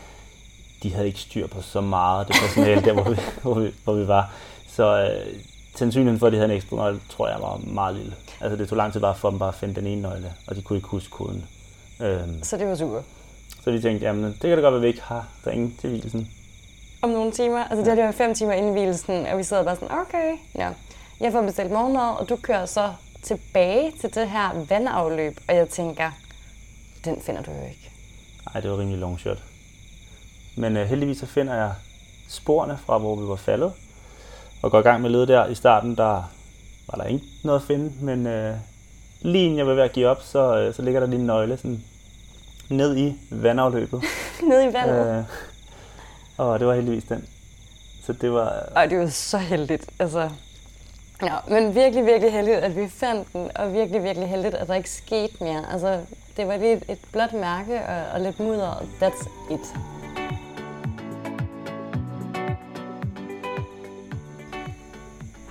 de 0.82 0.94
havde 0.94 1.06
ikke 1.06 1.20
styr 1.20 1.46
på 1.46 1.62
så 1.62 1.80
meget 1.80 2.28
det 2.28 2.36
personale 2.36 2.80
der, 2.80 2.92
hvor 2.92 3.10
vi, 3.10 3.16
hvor 3.42 3.54
vi, 3.54 3.74
hvor 3.84 3.94
vi 3.94 4.08
var. 4.08 4.32
Så 4.68 5.02
øh, 5.02 5.34
sandsynligheden 5.76 6.18
for, 6.18 6.26
at 6.26 6.32
de 6.32 6.36
havde 6.36 6.50
en 6.50 6.56
ekstra 6.56 6.76
nøgle, 6.76 7.00
tror 7.10 7.28
jeg 7.28 7.40
var 7.40 7.56
meget 7.56 7.96
lille. 7.96 8.14
Altså 8.40 8.56
det 8.56 8.68
tog 8.68 8.76
lang 8.76 8.92
tid 8.92 9.00
bare 9.00 9.14
for 9.14 9.30
dem 9.30 9.38
bare 9.38 9.48
at 9.48 9.54
finde 9.54 9.74
den 9.74 9.86
ene 9.86 10.02
nøgle, 10.02 10.32
og 10.46 10.56
de 10.56 10.62
kunne 10.62 10.76
ikke 10.76 10.88
huske 10.88 11.10
koden. 11.10 11.46
Øhm, 12.00 12.42
så 12.42 12.56
det 12.56 12.66
var 12.66 12.74
super. 12.74 13.00
Så 13.64 13.70
vi 13.70 13.80
tænkte, 13.80 14.06
jamen 14.06 14.24
det 14.24 14.40
kan 14.40 14.50
da 14.50 14.54
godt 14.56 14.72
være, 14.72 14.74
at 14.74 14.82
vi 14.82 14.86
ikke 14.86 15.02
har 15.02 15.26
ringet 15.46 15.72
til 15.80 15.90
hvilesen. 15.90 16.30
Om 17.02 17.10
nogle 17.10 17.32
timer? 17.32 17.64
Altså 17.64 17.90
det 17.90 17.98
har 17.98 18.06
det 18.06 18.14
fem 18.14 18.34
timer 18.34 18.52
inden 18.52 18.72
hvilesen, 18.72 19.26
og 19.26 19.38
vi 19.38 19.42
sidder 19.42 19.64
bare 19.64 19.76
sådan, 19.76 19.98
okay, 19.98 20.36
ja. 20.54 20.70
Jeg 21.20 21.32
får 21.32 21.42
bestilt 21.42 21.70
morgenmad, 21.70 22.18
og 22.20 22.28
du 22.28 22.36
kører 22.36 22.66
så 22.66 22.92
tilbage 23.22 23.92
til 24.00 24.14
det 24.14 24.30
her 24.30 24.64
vandafløb, 24.68 25.40
og 25.48 25.54
jeg 25.56 25.68
tænker, 25.68 26.10
den 27.04 27.20
finder 27.20 27.42
du 27.42 27.50
jo 27.50 27.64
ikke. 27.64 27.90
Nej, 28.52 28.60
det 28.60 28.70
var 28.70 28.78
rimelig 28.78 28.98
long 28.98 29.20
shot. 29.20 29.38
Men 30.56 30.76
uh, 30.76 30.82
heldigvis 30.82 31.18
så 31.18 31.26
finder 31.26 31.54
jeg 31.54 31.72
sporene 32.28 32.78
fra, 32.86 32.98
hvor 32.98 33.16
vi 33.16 33.28
var 33.28 33.36
faldet, 33.36 33.72
og 34.62 34.70
går 34.70 34.78
i 34.78 34.82
gang 34.82 35.02
med 35.02 35.10
lede 35.10 35.26
der. 35.26 35.46
I 35.46 35.54
starten, 35.54 35.96
der 35.96 36.32
var 36.88 36.98
der 36.98 37.04
ikke 37.04 37.24
noget 37.44 37.60
at 37.60 37.66
finde, 37.66 37.92
men 38.00 38.26
uh, 38.26 38.56
lige 39.20 39.44
inden 39.44 39.58
jeg 39.58 39.66
var 39.66 39.74
ved 39.74 39.82
at 39.82 39.92
give 39.92 40.08
op, 40.08 40.22
så, 40.22 40.68
uh, 40.68 40.74
så 40.74 40.82
ligger 40.82 41.00
der 41.00 41.06
lige 41.06 41.20
en 41.20 41.26
nøgle 41.26 41.56
sådan 41.56 41.84
ned 42.68 42.96
i 42.96 43.14
vandafløbet. 43.30 44.02
ned 44.48 44.70
i 44.70 44.72
vandet? 44.72 45.18
Uh, 45.18 45.24
og 46.36 46.58
det 46.58 46.66
var 46.66 46.74
heldigvis 46.74 47.04
den. 47.04 47.28
Så 48.06 48.12
det 48.12 48.32
var... 48.32 48.68
Ej, 48.76 48.86
det 48.86 48.98
var 48.98 49.06
så 49.06 49.38
heldigt. 49.38 49.86
Altså, 49.98 50.30
ja, 51.22 51.36
men 51.48 51.74
virkelig, 51.74 52.06
virkelig 52.06 52.32
heldigt, 52.32 52.56
at 52.56 52.76
vi 52.76 52.88
fandt 52.88 53.32
den, 53.32 53.50
og 53.54 53.72
virkelig, 53.72 54.02
virkelig 54.02 54.28
heldigt, 54.28 54.54
at 54.54 54.68
der 54.68 54.74
ikke 54.74 54.90
skete 54.90 55.34
mere. 55.40 55.72
Altså, 55.72 56.00
det 56.36 56.48
var 56.48 56.56
lige 56.56 56.72
et, 56.72 56.84
et 56.88 56.98
blåt 57.12 57.32
mærke 57.32 57.86
og, 57.86 58.12
og 58.14 58.20
lidt 58.20 58.40
mudder. 58.40 58.86
That's 59.02 59.52
it. 59.54 59.74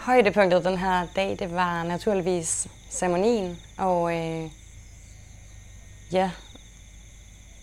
Højdepunktet 0.01 0.65
den 0.65 0.77
her 0.77 1.07
dag, 1.15 1.35
det 1.39 1.53
var 1.53 1.83
naturligvis 1.83 2.67
ceremonien, 2.89 3.59
og 3.77 4.17
øh, 4.17 4.51
ja, 6.11 6.31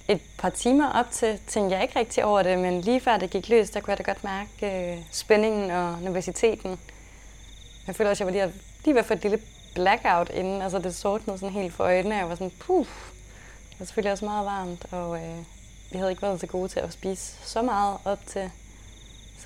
et 0.08 0.20
par 0.38 0.50
timer 0.50 0.92
op 0.92 1.10
til 1.10 1.40
tænkte 1.46 1.74
jeg 1.74 1.82
ikke 1.82 1.98
rigtig 1.98 2.24
over 2.24 2.42
det, 2.42 2.58
men 2.58 2.80
lige 2.80 3.00
før 3.00 3.16
det 3.16 3.30
gik 3.30 3.48
løs, 3.48 3.70
der 3.70 3.80
kunne 3.80 3.90
jeg 3.90 3.98
da 3.98 4.02
godt 4.02 4.24
mærke 4.24 4.92
øh, 4.92 4.98
spændingen 5.10 5.70
og 5.70 5.98
nervøsiteten. 6.02 6.78
Jeg 7.86 7.96
føler 7.96 8.10
også, 8.10 8.24
at 8.24 8.34
jeg 8.34 8.42
var 8.42 8.46
lige, 8.46 8.60
lige 8.84 8.94
ved 8.94 9.00
at 9.00 9.06
få 9.06 9.14
et 9.14 9.22
lille 9.22 9.40
blackout 9.74 10.30
inden, 10.30 10.62
altså 10.62 10.78
det 10.78 10.94
sortnede 10.94 11.38
sådan 11.38 11.54
helt 11.54 11.74
for 11.74 11.84
øjnene, 11.84 12.14
og 12.14 12.18
jeg 12.18 12.28
var 12.28 12.34
sådan, 12.34 12.52
puff. 12.58 13.10
Det 13.70 13.80
var 13.80 13.86
selvfølgelig 13.86 14.12
også 14.12 14.24
meget 14.24 14.46
varmt, 14.46 14.86
og 14.92 15.16
øh, 15.16 15.38
vi 15.92 15.98
havde 15.98 16.10
ikke 16.10 16.22
været 16.22 16.40
så 16.40 16.46
gode 16.46 16.68
til 16.68 16.80
at 16.80 16.92
spise 16.92 17.34
så 17.42 17.62
meget 17.62 17.98
op 18.04 18.26
til, 18.26 18.50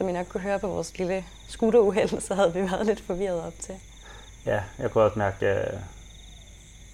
som 0.02 0.08
I 0.08 0.12
nok 0.12 0.26
kunne 0.26 0.40
høre 0.40 0.58
på 0.58 0.66
vores 0.66 0.98
lille 0.98 1.24
scooteruheld, 1.48 2.20
så 2.28 2.34
havde 2.34 2.54
vi 2.54 2.60
været 2.60 2.86
lidt 2.86 3.00
forvirret 3.00 3.42
op 3.42 3.52
til. 3.60 3.74
Ja, 4.46 4.62
jeg 4.78 4.90
kunne 4.90 5.04
også 5.04 5.18
mærke, 5.18 5.46
at 5.46 5.74
øh, 5.74 5.80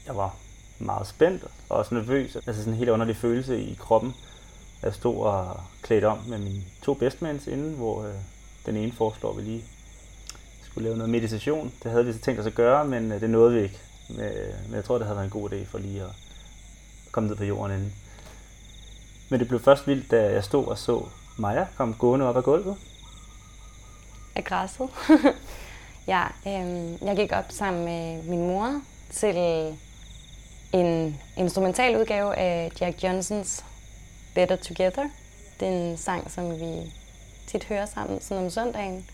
jeg 0.07 0.17
var 0.17 0.37
meget 0.79 1.07
spændt 1.07 1.45
og 1.69 1.77
også 1.79 1.95
nervøs. 1.95 2.37
Altså 2.37 2.55
sådan 2.55 2.73
en 2.73 2.79
helt 2.79 2.91
underlig 2.91 3.17
følelse 3.17 3.61
i 3.61 3.75
kroppen. 3.75 4.15
Jeg 4.83 4.95
stod 4.95 5.17
og 5.27 5.61
klædt 5.83 6.05
om 6.05 6.19
med 6.27 6.39
mine 6.39 6.63
to 6.83 6.95
bestmænds 6.95 7.47
inden, 7.47 7.75
hvor 7.75 8.05
øh, 8.05 8.15
den 8.67 8.77
ene 8.77 8.93
foreslår, 8.93 9.31
at 9.31 9.37
vi 9.37 9.43
lige 9.43 9.65
skulle 10.63 10.85
lave 10.85 10.97
noget 10.97 11.11
meditation. 11.11 11.73
Det 11.83 11.91
havde 11.91 12.07
vi 12.07 12.13
så 12.13 12.19
tænkt 12.19 12.41
os 12.41 12.47
at 12.47 12.55
gøre, 12.55 12.85
men 12.85 13.13
øh, 13.13 13.21
det 13.21 13.31
nåede 13.31 13.55
vi 13.55 13.63
ikke. 13.63 13.79
Men, 14.09 14.21
øh, 14.21 14.55
men 14.67 14.75
jeg 14.75 14.85
tror, 14.85 14.99
det 14.99 15.07
havde 15.07 15.17
været 15.17 15.27
en 15.27 15.41
god 15.41 15.51
idé 15.51 15.65
for 15.65 15.79
lige 15.79 16.03
at 16.03 16.11
komme 17.13 17.29
ned 17.29 17.37
på 17.37 17.45
jorden 17.45 17.77
inden. 17.77 17.95
Men 19.29 19.41
det 19.41 19.49
blev 19.49 19.61
først 19.61 19.87
vildt, 19.87 20.11
da 20.11 20.33
jeg 20.33 20.45
stod 20.45 20.67
og 20.67 20.79
så 20.79 21.05
Maja 21.41 21.67
komme 21.77 21.95
gående 21.99 22.27
op 22.27 22.37
ad 22.37 22.43
gulvet. 22.43 22.77
Af 24.39 24.45
græsset. 24.45 24.89
ja, 26.13 26.25
øh, 26.47 27.03
jeg 27.03 27.17
gik 27.17 27.33
op 27.33 27.45
sammen 27.49 27.85
med 27.85 28.23
min 28.23 28.47
mor 28.47 28.81
til 29.11 29.37
en 30.73 31.21
instrumental 31.37 31.97
udgave 31.97 32.37
af 32.37 32.71
Jack 32.81 33.05
Johnsons 33.05 33.65
Better 34.35 34.57
Together. 34.57 35.09
Det 35.61 35.69
er 35.69 35.73
en 35.73 35.97
sang, 35.97 36.31
som 36.31 36.51
vi 36.51 36.93
tit 37.47 37.65
hører 37.65 37.87
sammen 37.87 38.21
sådan 38.21 38.45
om 38.45 38.51
søndagen, 38.51 39.07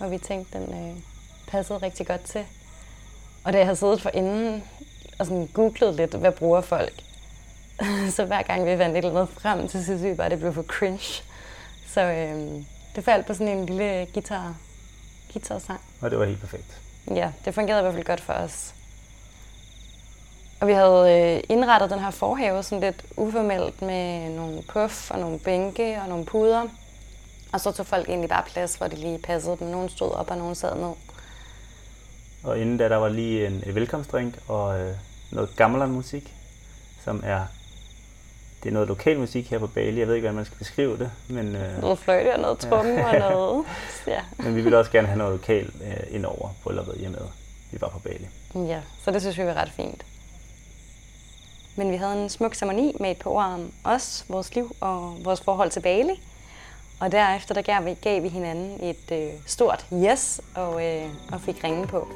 og 0.00 0.10
vi 0.10 0.18
tænkte, 0.18 0.58
den 0.58 0.72
øh, 0.72 0.96
passede 1.48 1.78
rigtig 1.78 2.06
godt 2.06 2.24
til. 2.24 2.44
Og 3.44 3.52
da 3.52 3.58
jeg 3.58 3.66
havde 3.66 3.76
siddet 3.76 4.02
for 4.02 4.10
inden 4.14 4.64
og 5.18 5.26
sådan 5.26 5.46
googlet 5.46 5.94
lidt, 5.94 6.14
hvad 6.14 6.32
bruger 6.32 6.60
folk, 6.60 7.02
så 8.16 8.24
hver 8.24 8.42
gang 8.42 8.66
vi 8.66 8.78
vandt 8.78 8.96
et 8.96 9.04
eller 9.04 9.20
andet 9.20 9.34
frem, 9.34 9.68
så 9.68 9.84
synes 9.84 10.02
vi 10.02 10.14
bare, 10.14 10.30
det 10.30 10.38
blev 10.38 10.54
for 10.54 10.62
cringe. 10.62 11.22
Så 11.86 12.00
øh, 12.00 12.64
det 12.94 13.04
faldt 13.04 13.26
på 13.26 13.34
sådan 13.34 13.58
en 13.58 13.66
lille 13.66 14.06
guitar, 14.14 14.54
guitar-sang. 15.32 15.80
Og 16.00 16.10
det 16.10 16.18
var 16.18 16.24
helt 16.24 16.40
perfekt. 16.40 16.80
Ja, 17.10 17.32
det 17.44 17.54
fungerede 17.54 17.80
i 17.80 17.82
hvert 17.82 17.94
fald 17.94 18.04
godt 18.04 18.20
for 18.20 18.32
os. 18.32 18.74
Og 20.60 20.68
vi 20.68 20.72
havde 20.72 21.34
øh, 21.36 21.42
indrettet 21.48 21.90
den 21.90 21.98
her 21.98 22.10
forhave 22.10 22.62
sådan 22.62 22.80
lidt 22.80 23.04
uformelt 23.16 23.82
med 23.82 24.28
nogle 24.28 24.62
puff 24.62 25.10
og 25.10 25.18
nogle 25.18 25.38
bænke 25.38 26.00
og 26.02 26.08
nogle 26.08 26.24
puder. 26.24 26.66
Og 27.52 27.60
så 27.60 27.72
tog 27.72 27.86
folk 27.86 28.08
egentlig 28.08 28.28
bare 28.28 28.42
plads, 28.46 28.74
hvor 28.74 28.86
det 28.86 28.98
lige 28.98 29.18
passede 29.18 29.56
dem. 29.58 29.66
Nogen 29.66 29.88
stod 29.88 30.12
op, 30.12 30.30
og 30.30 30.36
nogen 30.36 30.54
sad 30.54 30.74
ned. 30.74 30.92
Og 32.44 32.58
inden 32.58 32.78
da, 32.78 32.88
der 32.88 32.96
var 32.96 33.08
lige 33.08 33.46
en, 33.46 33.62
en 33.66 33.74
velkomstdrink 33.74 34.34
og 34.48 34.80
øh, 34.80 34.96
noget 35.32 35.56
gammel 35.56 35.88
musik, 35.88 36.34
som 37.04 37.22
er 37.24 37.40
det 38.64 38.70
er 38.70 38.72
noget 38.72 38.88
lokal 38.88 39.18
musik 39.18 39.50
her 39.50 39.58
på 39.58 39.66
Bali. 39.66 40.00
Jeg 40.00 40.08
ved 40.08 40.14
ikke, 40.14 40.24
hvordan 40.24 40.36
man 40.36 40.44
skal 40.44 40.58
beskrive 40.58 40.98
det. 40.98 41.10
Men, 41.28 41.56
øh, 41.56 41.80
noget 41.80 41.98
fløjte 41.98 42.34
og 42.34 42.40
noget 42.40 42.58
tromme 42.58 42.92
ja. 42.92 43.24
og 43.24 43.32
noget. 43.32 43.64
Ja. 44.06 44.20
men 44.38 44.56
vi 44.56 44.62
ville 44.62 44.78
også 44.78 44.90
gerne 44.90 45.06
have 45.06 45.18
noget 45.18 45.32
lokal 45.32 45.64
øh, 45.64 46.14
indover 46.14 46.48
på 46.62 46.68
eller 46.68 46.84
hjemme. 46.98 47.18
Vi 47.70 47.80
var 47.80 47.88
på 47.88 47.98
Bali. 47.98 48.28
Ja, 48.54 48.80
så 49.04 49.10
det 49.10 49.20
synes 49.20 49.38
vi 49.38 49.44
var 49.44 49.54
ret 49.54 49.70
fint. 49.70 50.04
Men 51.76 51.90
vi 51.90 51.96
havde 51.96 52.22
en 52.22 52.28
smuk 52.28 52.54
ceremoni 52.54 52.96
med 53.00 53.10
et 53.10 53.16
par 53.16 53.30
ord 53.30 53.44
om 53.44 53.72
os, 53.84 54.24
vores 54.28 54.54
liv 54.54 54.76
og 54.80 55.16
vores 55.24 55.40
forhold 55.40 55.70
til 55.70 55.80
Bali. 55.80 56.22
Og 57.00 57.12
derefter 57.12 57.54
der 57.54 57.62
gav 57.62 57.84
vi, 57.84 57.94
gav 57.94 58.22
vi 58.22 58.28
hinanden 58.28 58.84
et 58.84 59.12
øh, 59.12 59.32
stort 59.46 59.86
yes 59.92 60.40
og, 60.54 60.86
øh, 60.86 61.08
og 61.32 61.40
fik 61.40 61.64
ringen 61.64 61.86
på. 61.86 62.08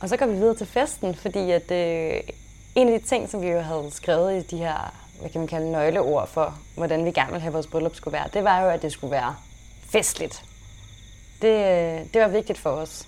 Og 0.00 0.08
så 0.08 0.16
går 0.16 0.26
vi 0.26 0.32
videre 0.32 0.54
til 0.54 0.66
festen, 0.66 1.14
fordi 1.14 1.50
at 1.50 1.70
øh, 1.70 2.20
en 2.74 2.88
af 2.88 3.00
de 3.00 3.06
ting, 3.06 3.30
som 3.30 3.42
vi 3.42 3.48
jo 3.48 3.60
havde 3.60 3.90
skrevet 3.90 4.44
i 4.44 4.56
de 4.56 4.58
her, 4.58 4.94
hvad 5.20 5.30
kan 5.30 5.40
man 5.40 5.48
kalde, 5.48 5.72
nøgleord 5.72 6.28
for, 6.28 6.58
hvordan 6.74 7.04
vi 7.04 7.10
gerne 7.10 7.30
ville 7.30 7.42
have 7.42 7.52
vores 7.52 7.66
bryllup 7.66 7.94
skulle 7.94 8.12
være, 8.12 8.28
det 8.34 8.44
var 8.44 8.60
jo, 8.60 8.68
at 8.68 8.82
det 8.82 8.92
skulle 8.92 9.10
være 9.10 9.36
festligt. 9.90 10.44
Det, 11.42 11.48
øh, 11.48 12.06
det 12.14 12.22
var 12.22 12.28
vigtigt 12.28 12.58
for 12.58 12.70
os. 12.70 13.06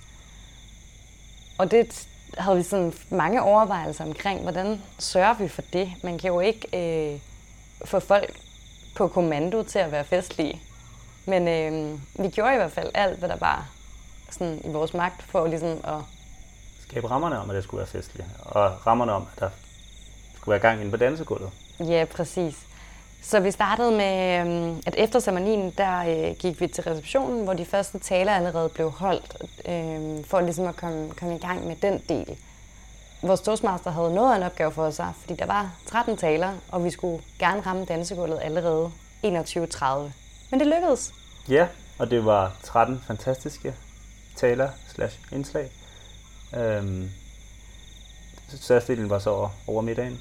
Og 1.58 1.70
det 1.70 2.08
havde 2.38 2.56
vi 2.56 2.62
sådan 2.62 2.92
mange 3.10 3.42
overvejelser 3.42 4.04
omkring, 4.04 4.42
hvordan 4.42 4.82
sørger 4.98 5.34
vi 5.34 5.48
for 5.48 5.62
det? 5.62 5.92
Man 6.02 6.18
kan 6.18 6.28
jo 6.28 6.40
ikke 6.40 6.68
øh, 7.12 7.20
få 7.84 8.00
folk 8.00 8.36
på 8.96 9.08
kommando 9.08 9.62
til 9.62 9.78
at 9.78 9.92
være 9.92 10.04
festlige. 10.04 10.60
Men 11.26 11.48
øh, 11.48 11.98
vi 12.24 12.28
gjorde 12.28 12.52
i 12.52 12.56
hvert 12.56 12.72
fald 12.72 12.90
alt, 12.94 13.18
hvad 13.18 13.28
der 13.28 13.36
var 13.36 13.70
sådan, 14.30 14.60
i 14.64 14.68
vores 14.68 14.94
magt 14.94 15.22
for 15.22 15.46
ligesom 15.46 15.80
at... 15.84 16.19
Skabe 16.90 17.10
rammerne 17.10 17.38
om, 17.38 17.50
at 17.50 17.56
det 17.56 17.64
skulle 17.64 17.78
være 17.78 17.86
festligt, 17.86 18.28
og 18.40 18.86
rammerne 18.86 19.12
om, 19.12 19.26
at 19.32 19.40
der 19.40 19.50
skulle 20.36 20.52
være 20.52 20.60
gang 20.60 20.80
inde 20.80 20.90
på 20.90 20.96
dansegulvet. 20.96 21.50
Ja, 21.80 22.04
præcis. 22.16 22.66
Så 23.22 23.40
vi 23.40 23.50
startede 23.50 23.92
med, 23.92 24.40
øhm, 24.40 24.82
at 24.86 24.94
efter 24.98 25.20
ceremonien, 25.20 25.70
der 25.78 25.98
øh, 25.98 26.36
gik 26.36 26.60
vi 26.60 26.66
til 26.66 26.84
receptionen, 26.84 27.44
hvor 27.44 27.52
de 27.52 27.64
første 27.64 27.98
taler 27.98 28.32
allerede 28.32 28.68
blev 28.68 28.90
holdt, 28.90 29.36
øh, 29.68 30.24
for 30.24 30.40
ligesom 30.40 30.66
at 30.66 30.76
komme, 30.76 31.10
komme 31.10 31.36
i 31.36 31.38
gang 31.38 31.66
med 31.66 31.76
den 31.76 32.02
del. 32.08 32.36
Vores 33.22 33.40
toastmaster 33.40 33.90
havde 33.90 34.14
noget 34.14 34.32
af 34.32 34.36
en 34.36 34.42
opgave 34.42 34.72
for 34.72 34.90
sig, 34.90 35.12
fordi 35.20 35.34
der 35.34 35.46
var 35.46 35.72
13 35.86 36.16
taler, 36.16 36.52
og 36.68 36.84
vi 36.84 36.90
skulle 36.90 37.22
gerne 37.38 37.60
ramme 37.60 37.84
dansegulvet 37.84 38.38
allerede 38.42 38.90
21.30. 39.24 39.86
Men 40.50 40.60
det 40.60 40.66
lykkedes. 40.66 41.12
Ja, 41.48 41.66
og 41.98 42.10
det 42.10 42.24
var 42.24 42.56
13 42.62 43.04
fantastiske 43.06 43.74
taler 44.36 44.68
slash 44.88 45.18
indslag. 45.32 45.70
Øhm, 46.56 47.10
størstedelen 48.48 49.10
var 49.10 49.18
så 49.18 49.30
over, 49.30 49.48
over 49.66 49.82
middagen. 49.82 50.20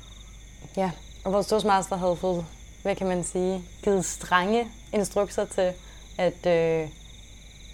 Ja, 0.77 0.91
og 1.23 1.33
vores 1.33 1.47
toastmaster 1.47 1.95
havde 1.95 2.15
fået 2.15 2.45
hvad 2.81 2.95
kan 2.95 3.07
man 3.07 3.23
sige, 3.23 3.63
givet 3.83 4.05
strenge 4.05 4.67
instrukser 4.93 5.45
til, 5.45 5.73
at, 6.17 6.45
øh, 6.45 6.89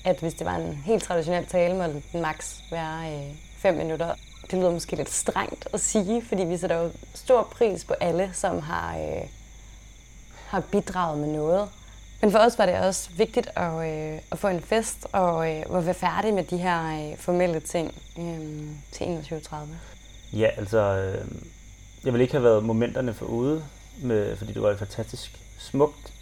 at 0.04 0.20
hvis 0.20 0.34
det 0.34 0.46
var 0.46 0.56
en 0.56 0.74
helt 0.74 1.04
traditionel 1.04 1.46
tale, 1.46 1.76
måtte 1.76 2.04
den 2.12 2.22
maks 2.22 2.64
være 2.72 3.14
øh, 3.14 3.36
fem 3.58 3.76
minutter. 3.76 4.16
Det 4.52 4.60
lyder 4.60 4.72
måske 4.72 4.96
lidt 4.96 5.10
strengt 5.10 5.68
at 5.74 5.80
sige, 5.80 6.26
fordi 6.26 6.44
vi 6.44 6.58
sætter 6.58 6.76
jo 6.76 6.92
stor 7.14 7.44
pris 7.44 7.86
på 7.86 7.94
alle, 7.94 8.30
som 8.34 8.60
har, 8.60 8.98
øh, 8.98 9.28
har 10.48 10.60
bidraget 10.60 11.20
med 11.20 11.28
noget. 11.28 11.70
Men 12.22 12.32
for 12.32 12.40
os 12.40 12.58
var 12.58 12.66
det 12.66 12.80
også 12.80 13.10
vigtigt 13.18 13.50
at, 13.56 13.90
øh, 13.90 14.20
at 14.32 14.40
få 14.40 14.48
en 14.48 14.62
fest 14.62 15.08
og 15.12 15.52
øh, 15.52 15.78
at 15.78 15.86
være 15.86 15.94
færdig 15.94 16.34
med 16.34 16.44
de 16.44 16.58
her 16.58 17.10
øh, 17.12 17.18
formelle 17.18 17.60
ting 17.60 17.96
øh, 18.20 18.68
til 18.92 19.04
21.30. 19.04 19.56
Ja, 20.34 20.50
altså, 20.58 20.78
øh, 20.78 21.26
jeg 22.06 22.14
vil 22.14 22.22
ikke 22.22 22.34
have 22.34 22.44
været 22.44 22.64
momenterne 22.64 23.14
for 23.14 23.26
ude, 23.26 23.64
med, 24.02 24.38
fordi 24.38 24.54
det 24.54 24.62
var 24.62 24.72
et 24.72 24.80
fantastisk 24.80 25.40
smukt, 25.58 26.14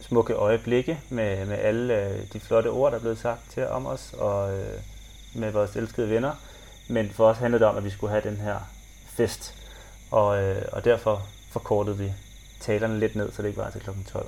smukke 0.00 0.32
øjeblikke 0.34 1.00
med, 1.08 1.46
med 1.46 1.58
alle 1.58 2.08
øh, 2.08 2.20
de 2.32 2.40
flotte 2.40 2.68
ord, 2.68 2.90
der 2.90 2.98
er 2.98 3.00
blevet 3.00 3.18
sagt 3.18 3.50
til 3.50 3.68
om 3.68 3.86
os, 3.86 4.12
og 4.18 4.58
øh, 4.58 4.80
med 5.34 5.50
vores 5.50 5.76
elskede 5.76 6.10
venner. 6.10 6.32
Men 6.88 7.10
for 7.10 7.26
os 7.28 7.38
handlede 7.38 7.60
det 7.60 7.68
om, 7.68 7.76
at 7.76 7.84
vi 7.84 7.90
skulle 7.90 8.10
have 8.10 8.30
den 8.30 8.36
her 8.36 8.56
fest, 9.06 9.54
og, 10.10 10.42
øh, 10.42 10.62
og 10.72 10.84
derfor 10.84 11.26
forkortede 11.50 11.98
vi 11.98 12.12
talerne 12.60 12.98
lidt 12.98 13.16
ned, 13.16 13.32
så 13.32 13.42
det 13.42 13.48
ikke 13.48 13.60
var 13.60 13.70
til 13.70 13.80
kl. 13.80 13.90
12. 14.12 14.26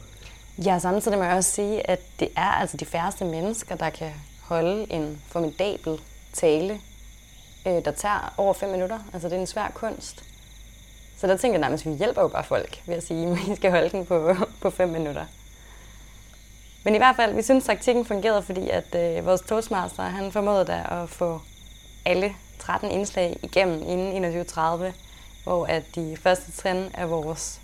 Ja, 0.59 0.79
samtidig 0.79 1.19
må 1.19 1.25
jeg 1.25 1.37
også 1.37 1.51
sige, 1.51 1.91
at 1.91 2.01
det 2.21 2.29
er 2.37 2.51
altså 2.51 2.77
de 2.77 2.85
færreste 2.85 3.25
mennesker, 3.25 3.77
der 3.77 3.91
kan 3.91 4.13
holde 4.43 4.93
en 4.93 5.23
formidabel 5.27 6.01
tale, 6.33 6.81
øh, 7.67 7.85
der 7.85 7.91
tager 7.91 8.35
over 8.37 8.53
fem 8.53 8.69
minutter. 8.69 8.99
Altså 9.13 9.29
det 9.29 9.37
er 9.37 9.41
en 9.41 9.47
svær 9.47 9.71
kunst. 9.75 10.25
Så 11.17 11.27
der 11.27 11.37
tænker 11.37 11.59
jeg 11.59 11.61
nærmest, 11.61 11.87
at 11.87 11.93
vi 11.93 11.97
hjælper 11.97 12.23
jo 12.23 12.29
bare 12.29 12.45
folk 12.45 12.83
ved 12.87 12.95
at 12.95 13.07
sige, 13.07 13.27
at 13.33 13.39
vi 13.49 13.57
skal 13.57 13.71
holde 13.71 13.91
den 13.91 14.07
på, 14.07 14.35
på 14.61 14.71
fem 14.71 14.89
minutter. 14.89 15.25
Men 16.85 16.95
i 16.95 16.99
hvert 16.99 17.17
fald, 17.17 17.35
vi 17.35 17.43
synes, 17.43 17.65
at 17.65 17.67
taktikken 17.67 18.05
fungerede, 18.05 18.43
fordi 18.43 18.69
at 18.69 18.95
øh, 18.95 19.27
vores 19.27 19.41
toastmaster, 19.41 20.03
han 20.03 20.33
formåede 20.33 20.65
da 20.65 20.87
at 20.91 21.09
få 21.09 21.41
alle 22.05 22.35
13 22.59 22.91
indslag 22.91 23.39
igennem 23.43 23.83
inden 23.83 24.41
21.30, 24.41 24.59
hvor 25.45 25.67
at 25.67 25.83
de 25.95 26.17
første 26.23 26.53
trin 26.53 26.91
af 26.95 27.11
vores 27.11 27.61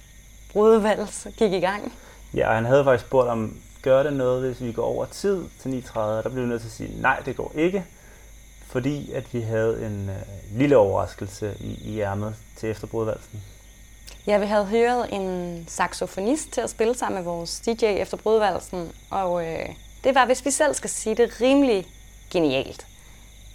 brudevalg 0.52 1.08
gik 1.38 1.52
i 1.52 1.60
gang. 1.60 1.92
Ja, 2.34 2.48
og 2.48 2.54
han 2.54 2.64
havde 2.64 2.84
faktisk 2.84 3.06
spurgt 3.06 3.28
om, 3.28 3.60
gør 3.82 4.02
det 4.02 4.12
noget, 4.12 4.46
hvis 4.46 4.62
vi 4.62 4.72
går 4.72 4.84
over 4.84 5.06
tid 5.06 5.44
til 5.62 5.84
9.30? 5.86 6.00
Der 6.00 6.28
blev 6.28 6.44
vi 6.44 6.48
nødt 6.48 6.60
til 6.60 6.68
at 6.68 6.72
sige, 6.72 7.00
nej, 7.00 7.22
det 7.26 7.36
går 7.36 7.52
ikke, 7.54 7.84
fordi 8.66 9.12
at 9.12 9.34
vi 9.34 9.40
havde 9.40 9.86
en 9.86 10.10
øh, 10.10 10.58
lille 10.58 10.76
overraskelse 10.76 11.54
i, 11.60 11.78
i 11.84 12.00
ærmet 12.00 12.34
til 12.56 12.70
efterbrudvalsen. 12.70 13.42
Ja, 14.26 14.38
vi 14.38 14.46
havde 14.46 14.64
hørt 14.64 15.08
en 15.12 15.64
saxofonist 15.68 16.52
til 16.52 16.60
at 16.60 16.70
spille 16.70 16.94
sammen 16.94 17.16
med 17.16 17.24
vores 17.24 17.60
DJ 17.60 17.84
efter 17.84 18.16
brudvalsen, 18.16 18.92
og 19.10 19.46
øh, 19.46 19.68
det 20.04 20.14
var, 20.14 20.26
hvis 20.26 20.44
vi 20.44 20.50
selv 20.50 20.74
skal 20.74 20.90
sige 20.90 21.14
det, 21.14 21.40
rimelig 21.40 21.86
genialt. 22.30 22.86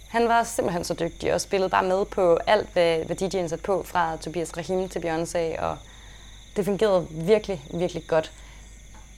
Han 0.08 0.28
var 0.28 0.42
simpelthen 0.42 0.84
så 0.84 0.94
dygtig 0.94 1.34
og 1.34 1.40
spillede 1.40 1.70
bare 1.70 1.84
med 1.84 2.04
på 2.04 2.38
alt, 2.46 2.68
hvad, 2.72 3.04
hvad 3.04 3.22
DJ'en 3.22 3.48
satte 3.48 3.64
på, 3.64 3.82
fra 3.82 4.16
Tobias 4.16 4.56
Rahim 4.56 4.88
til 4.88 5.00
Beyoncé, 5.00 5.62
og 5.62 5.78
det 6.56 6.64
fungerede 6.64 7.06
virkelig, 7.10 7.64
virkelig 7.70 8.06
godt. 8.06 8.32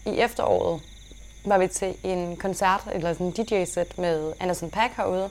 I 0.07 0.21
efteråret 0.21 0.81
var 1.45 1.59
vi 1.59 1.69
til 1.69 1.95
en 2.05 2.37
koncert, 2.37 2.81
eller 2.93 3.15
en 3.21 3.31
DJ-sæt 3.31 3.99
med 3.99 4.33
Anderson 4.41 4.71
Paak 4.71 4.91
herude, 4.97 5.31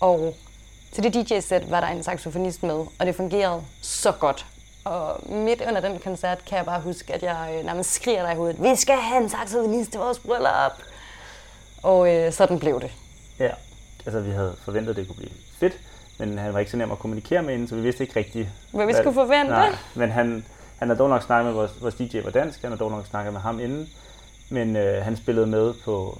og 0.00 0.34
til 0.92 1.04
det 1.04 1.14
DJ-sæt 1.14 1.70
var 1.70 1.80
der 1.80 1.88
en 1.88 2.02
saxofonist 2.02 2.62
med, 2.62 2.86
og 2.98 3.06
det 3.06 3.16
fungerede 3.16 3.62
så 3.80 4.12
godt. 4.12 4.46
Og 4.84 5.30
midt 5.32 5.62
under 5.68 5.80
den 5.80 5.98
koncert 5.98 6.44
kan 6.44 6.56
jeg 6.58 6.64
bare 6.64 6.80
huske, 6.80 7.14
at 7.14 7.22
jeg 7.22 7.54
øh, 7.58 7.64
nærmest 7.64 7.92
skriger 7.92 8.22
der 8.22 8.32
i 8.32 8.36
hovedet, 8.36 8.62
vi 8.62 8.76
skal 8.76 8.96
have 8.96 9.22
en 9.22 9.28
saxofonist 9.28 9.90
til 9.90 10.00
vores 10.00 10.18
bryllup! 10.18 10.72
Og 11.82 12.14
øh, 12.14 12.32
sådan 12.32 12.58
blev 12.58 12.80
det. 12.80 12.90
Ja, 13.38 13.50
altså 14.06 14.20
vi 14.20 14.30
havde 14.30 14.56
forventet, 14.64 14.90
at 14.90 14.96
det 14.96 15.06
kunne 15.06 15.16
blive 15.16 15.30
fedt, 15.58 15.78
men 16.18 16.38
han 16.38 16.52
var 16.52 16.58
ikke 16.58 16.70
så 16.70 16.76
nem 16.76 16.90
at 16.90 16.98
kommunikere 16.98 17.42
med 17.42 17.54
inden, 17.54 17.68
så 17.68 17.74
vi 17.74 17.80
vidste 17.80 18.02
ikke 18.02 18.16
rigtigt, 18.16 18.48
hvad 18.72 18.86
vi 18.86 18.92
skulle 18.92 19.14
forvente. 19.14 19.52
Nej, 19.52 19.74
men 19.94 20.10
han, 20.10 20.46
han 20.78 20.88
har 20.88 20.96
dog 20.96 21.08
nok 21.08 21.22
snakket 21.22 21.46
med 21.46 21.52
vores, 21.52 21.82
vores 21.82 21.94
DJ 21.94 22.20
var 22.20 22.30
dansk, 22.30 22.62
han 22.62 22.70
har 22.70 22.78
dog 22.78 22.90
nok 22.90 23.06
snakket 23.06 23.32
med 23.32 23.40
ham 23.40 23.60
inden, 23.60 23.88
men 24.48 24.76
øh, 24.76 25.04
han 25.04 25.16
spillede 25.16 25.46
med 25.46 25.74
på 25.84 26.18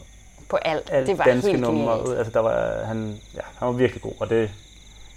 på 0.49 0.57
alt. 0.57 0.91
alt 0.93 1.07
det 1.07 1.19
var 1.19 1.25
danske 1.25 1.51
helt 1.51 1.61
numre. 1.61 1.93
genialt. 1.93 2.09
ud. 2.09 2.15
Altså, 2.15 2.33
der 2.33 2.41
var, 2.41 2.85
han, 2.85 3.21
ja, 3.35 3.41
han 3.59 3.69
var 3.69 3.73
virkelig 3.73 4.03
god, 4.03 4.13
og 4.21 4.31
det 4.31 4.51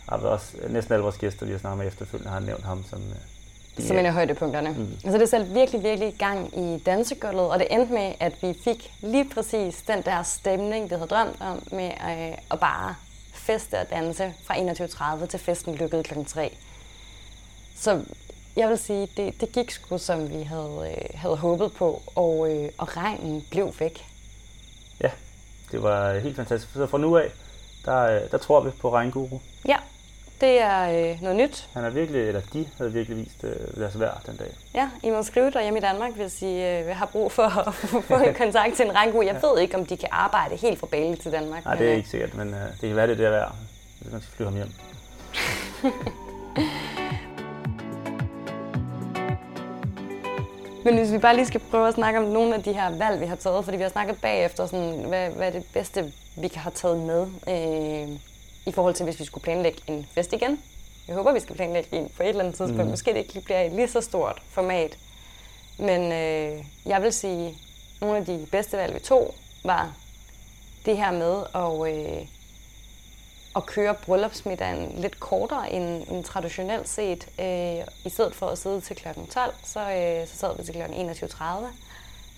har 0.09 0.17
også 0.17 0.53
næsten 0.69 0.93
alle 0.93 1.03
vores 1.03 1.17
gæster, 1.17 1.45
vi 1.45 1.51
har 1.51 1.59
snakket 1.59 1.77
med 1.77 1.87
efterfølgende, 1.87 2.31
har 2.31 2.39
nævnt 2.39 2.63
ham 2.63 2.83
som 2.89 2.99
øh, 2.99 3.15
som 3.87 3.97
en 3.97 4.05
af 4.05 4.13
højdepunkterne. 4.13 4.69
Mm. 4.69 4.93
Altså 5.03 5.17
det 5.17 5.29
satte 5.29 5.47
virkelig, 5.47 5.83
virkelig 5.83 6.13
gang 6.13 6.59
i 6.59 6.83
dansegulvet, 6.85 7.49
og 7.49 7.59
det 7.59 7.67
endte 7.71 7.93
med, 7.93 8.13
at 8.19 8.33
vi 8.41 8.55
fik 8.63 8.91
lige 9.01 9.29
præcis 9.33 9.81
den 9.81 10.01
der 10.01 10.23
stemning, 10.23 10.89
vi 10.89 10.95
havde 10.95 11.07
drømt 11.07 11.41
om, 11.41 11.63
med 11.71 11.85
øh, 11.89 12.37
at 12.51 12.59
bare 12.59 12.95
feste 13.33 13.79
og 13.79 13.89
danse 13.89 14.33
fra 14.45 14.53
21.30 14.53 15.25
til 15.25 15.39
festen 15.39 15.75
lukkede 15.75 16.03
kl. 16.03 16.13
3. 16.27 16.57
Så 17.75 18.01
jeg 18.55 18.69
vil 18.69 18.77
sige, 18.77 19.07
det, 19.17 19.41
det 19.41 19.51
gik 19.51 19.71
sgu, 19.71 19.97
som 19.97 20.29
vi 20.29 20.43
havde, 20.43 20.95
øh, 20.97 21.19
havde 21.19 21.35
håbet 21.35 21.73
på, 21.73 22.01
og, 22.15 22.55
øh, 22.55 22.69
og 22.77 22.97
regnen 22.97 23.45
blev 23.51 23.73
væk. 23.79 24.05
Ja, 25.01 25.09
det 25.71 25.83
var 25.83 26.19
helt 26.19 26.35
fantastisk. 26.35 26.73
Så 26.73 26.87
fra 26.87 26.97
nu 26.97 27.17
af, 27.17 27.31
der, 27.85 28.01
øh, 28.01 28.31
der 28.31 28.37
tror 28.37 28.61
vi 28.61 28.69
på 28.69 28.93
Regnguru. 28.93 29.39
Ja, 29.67 29.77
det 30.41 30.61
er 30.61 31.11
øh, 31.11 31.21
noget 31.21 31.37
nyt. 31.37 31.69
Han 31.73 31.83
er 31.85 31.89
virkelig, 31.89 32.21
eller 32.21 32.41
de 32.53 32.67
havde 32.77 32.93
virkelig 32.93 33.17
vist 33.17 33.43
øh, 33.43 33.81
deres 33.81 33.99
værd 33.99 34.21
den 34.25 34.37
dag. 34.37 34.47
Ja, 34.73 34.89
I 35.03 35.09
må 35.09 35.23
skrive 35.23 35.51
der 35.51 35.61
hjemme 35.61 35.79
i 35.79 35.81
Danmark, 35.81 36.13
hvis 36.15 36.41
I 36.41 36.61
øh, 36.61 36.87
har 36.87 37.05
brug 37.05 37.31
for 37.31 37.67
at 37.67 37.73
få 38.09 38.15
en 38.15 38.33
kontakt 38.33 38.75
til 38.75 38.85
en 38.85 38.95
regnbue. 38.95 39.25
Jeg 39.25 39.41
ved 39.41 39.59
ikke, 39.61 39.77
om 39.77 39.85
de 39.85 39.97
kan 39.97 40.09
arbejde 40.11 40.55
helt 40.55 40.79
fra 40.79 40.87
Bali 40.87 41.15
til 41.15 41.31
Danmark. 41.31 41.65
Nej, 41.65 41.75
det 41.75 41.85
er 41.85 41.91
øh, 41.91 41.97
ikke 41.97 42.09
sikkert, 42.09 42.33
men 42.33 42.53
øh, 42.53 42.59
det 42.59 42.79
kan 42.81 42.95
være, 42.95 43.07
det 43.07 43.13
er 43.13 43.17
det 43.17 43.25
er 43.25 43.31
værd, 43.31 43.55
hvis 43.99 44.11
man 44.11 44.21
skal 44.21 44.33
flyve 44.35 44.49
ham 44.49 44.55
hjem. 44.55 44.71
Men 50.83 50.97
hvis 50.97 51.11
vi 51.11 51.17
bare 51.17 51.35
lige 51.35 51.45
skal 51.45 51.61
prøve 51.71 51.87
at 51.87 51.93
snakke 51.93 52.19
om 52.19 52.25
nogle 52.25 52.55
af 52.55 52.63
de 52.63 52.73
her 52.73 52.97
valg, 52.97 53.21
vi 53.21 53.25
har 53.25 53.35
taget, 53.35 53.65
fordi 53.65 53.77
vi 53.77 53.83
har 53.83 53.89
snakket 53.89 54.21
bagefter, 54.21 54.65
sådan, 54.65 55.05
hvad, 55.05 55.29
hvad 55.29 55.47
er 55.47 55.51
det 55.51 55.65
bedste, 55.73 56.13
vi 56.35 56.47
kan 56.47 56.61
have 56.61 56.71
taget 56.75 56.99
med 56.99 57.27
øh, 57.47 58.17
i 58.65 58.71
forhold 58.71 58.93
til, 58.93 59.03
hvis 59.03 59.19
vi 59.19 59.25
skulle 59.25 59.43
planlægge 59.43 59.81
en 59.87 60.07
fest 60.15 60.33
igen. 60.33 60.59
Jeg 61.07 61.15
håber, 61.15 61.33
vi 61.33 61.39
skal 61.39 61.55
planlægge 61.55 61.97
en 61.97 62.09
på 62.17 62.23
et 62.23 62.29
eller 62.29 62.43
andet 62.43 62.55
tidspunkt. 62.55 62.83
Mm. 62.83 62.89
Måske 62.89 63.13
det 63.13 63.17
ikke 63.17 63.41
bliver 63.41 63.61
et 63.61 63.71
lige 63.71 63.87
så 63.87 64.01
stort 64.01 64.41
format. 64.49 64.97
Men 65.79 66.11
øh, 66.11 66.65
jeg 66.85 67.01
vil 67.01 67.13
sige, 67.13 67.57
nogle 68.01 68.17
af 68.17 68.25
de 68.25 68.47
bedste 68.51 68.77
valg, 68.77 68.93
vi 68.93 68.99
tog, 68.99 69.35
var 69.63 69.93
det 70.85 70.97
her 70.97 71.11
med 71.11 71.43
at, 71.55 71.95
øh, 71.95 72.27
at 73.59 73.65
køre 73.65 73.95
bryllupsmiddagen 74.05 74.91
lidt 75.01 75.19
kortere 75.19 75.71
end, 75.71 76.03
end 76.11 76.23
traditionelt 76.23 76.89
set. 76.89 77.27
Øh, 77.39 77.85
I 78.05 78.09
stedet 78.09 78.35
for 78.35 78.47
at 78.47 78.57
sidde 78.57 78.81
til 78.81 78.95
kl. 78.95 79.07
12, 79.31 79.53
så, 79.63 79.79
øh, 79.79 80.27
så 80.27 80.37
sad 80.37 80.57
vi 80.57 80.63
til 80.63 80.73
kl. 80.73 80.81
21.30. 80.81 81.43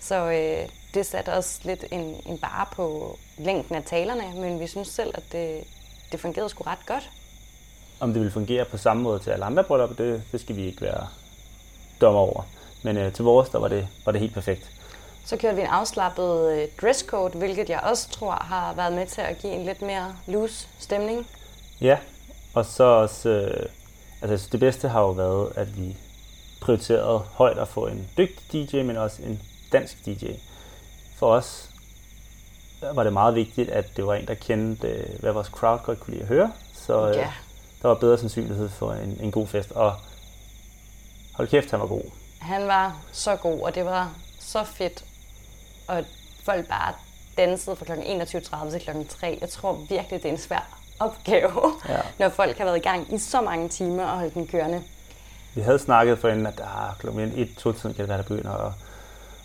Så 0.00 0.30
øh, 0.30 0.68
det 0.94 1.06
satte 1.06 1.32
også 1.32 1.60
lidt 1.64 1.84
en, 1.90 2.16
en 2.26 2.38
bare 2.38 2.66
på 2.72 3.16
længden 3.38 3.76
af 3.76 3.82
talerne, 3.84 4.40
men 4.40 4.60
vi 4.60 4.66
synes 4.66 4.88
selv, 4.88 5.10
at 5.14 5.22
det, 5.32 5.64
det 6.12 6.20
fungerede 6.20 6.48
sgu 6.48 6.64
ret 6.64 6.86
godt. 6.86 7.10
Om 8.00 8.12
det 8.12 8.22
vil 8.22 8.30
fungere 8.30 8.64
på 8.64 8.76
samme 8.76 9.02
måde 9.02 9.18
til 9.18 9.30
alle 9.30 9.44
andre 9.44 9.64
bryllupper, 9.64 9.96
det, 9.96 10.22
det 10.32 10.40
skal 10.40 10.56
vi 10.56 10.66
ikke 10.66 10.80
være 10.80 11.06
dommer 12.00 12.20
over. 12.20 12.42
Men 12.82 12.96
øh, 12.96 13.12
til 13.12 13.24
vores, 13.24 13.48
der 13.48 13.58
var 13.58 13.68
det, 13.68 13.88
var 14.04 14.12
det 14.12 14.20
helt 14.20 14.34
perfekt. 14.34 14.70
Så 15.26 15.36
kørte 15.36 15.56
vi 15.56 15.60
en 15.62 15.66
afslappet 15.68 16.52
øh, 16.52 16.68
dresscode, 16.82 17.38
hvilket 17.38 17.70
jeg 17.70 17.80
også 17.80 18.08
tror 18.10 18.32
har 18.32 18.72
været 18.74 18.92
med 18.92 19.06
til 19.06 19.20
at 19.20 19.38
give 19.38 19.52
en 19.52 19.64
lidt 19.64 19.82
mere 19.82 20.16
loose 20.26 20.68
stemning. 20.78 21.26
Ja, 21.80 21.98
og 22.54 22.66
så 22.66 22.84
også, 22.84 23.28
øh, 23.28 23.66
altså 24.22 24.48
det 24.52 24.60
bedste 24.60 24.88
har 24.88 25.00
jo 25.00 25.10
været, 25.10 25.52
at 25.56 25.76
vi 25.76 25.96
prioriterede 26.60 27.18
højt 27.18 27.58
at 27.58 27.68
få 27.68 27.86
en 27.86 28.08
dygtig 28.18 28.72
DJ, 28.72 28.82
men 28.82 28.96
også 28.96 29.22
en 29.22 29.42
dansk 29.72 30.06
DJ. 30.06 30.26
For 31.18 31.26
os 31.34 31.68
var 32.94 33.04
det 33.04 33.12
meget 33.12 33.34
vigtigt, 33.34 33.70
at 33.70 33.96
det 33.96 34.06
var 34.06 34.14
en, 34.14 34.26
der 34.26 34.34
kendte, 34.34 34.88
øh, 34.88 35.20
hvad 35.20 35.32
vores 35.32 35.46
crowd 35.46 35.78
godt 35.84 36.00
kunne 36.00 36.10
lide 36.12 36.22
at 36.22 36.28
høre. 36.28 36.52
Så 36.74 37.08
øh, 37.08 37.16
Ja. 37.16 37.32
der 37.82 37.88
var 37.88 37.94
bedre 37.94 38.18
sandsynlighed 38.18 38.68
for 38.68 38.92
en, 38.92 39.18
en 39.20 39.30
god 39.30 39.46
fest. 39.46 39.72
Og 39.72 39.94
hold 41.34 41.48
kæft, 41.48 41.70
han 41.70 41.80
var 41.80 41.86
god. 41.86 42.02
Han 42.40 42.66
var 42.66 42.96
så 43.12 43.36
god, 43.36 43.60
og 43.60 43.74
det 43.74 43.84
var 43.84 44.14
så 44.40 44.64
fedt. 44.64 45.04
Og 45.86 46.04
folk 46.44 46.68
bare 46.68 46.92
dansede 47.36 47.76
fra 47.76 47.84
kl. 47.84 47.92
21.30 47.92 48.70
til 48.70 48.80
kl. 48.80 49.08
3. 49.20 49.38
Jeg 49.40 49.48
tror 49.48 49.72
virkelig, 49.88 50.22
det 50.22 50.24
er 50.28 50.32
en 50.32 50.38
svær 50.38 50.78
opgave, 51.00 51.72
Ja. 51.88 52.00
når 52.18 52.28
folk 52.28 52.58
har 52.58 52.64
været 52.64 52.76
i 52.76 52.80
gang 52.80 53.14
i 53.14 53.18
så 53.18 53.40
mange 53.40 53.68
timer 53.68 54.04
og 54.04 54.18
holdt 54.18 54.34
den 54.34 54.46
kørende. 54.46 54.82
Vi 55.54 55.60
havde 55.60 55.78
snakket 55.78 56.18
for 56.18 56.28
inden, 56.28 56.46
at 56.46 56.58
der 56.58 56.96
klokken 56.98 57.32
1 57.36 57.48
2 57.58 57.72
tiden 57.72 57.94
kan 57.94 58.02
det 58.02 58.08
være, 58.08 58.18
der 58.18 58.24
begynder 58.24 58.66
at, 58.66 58.72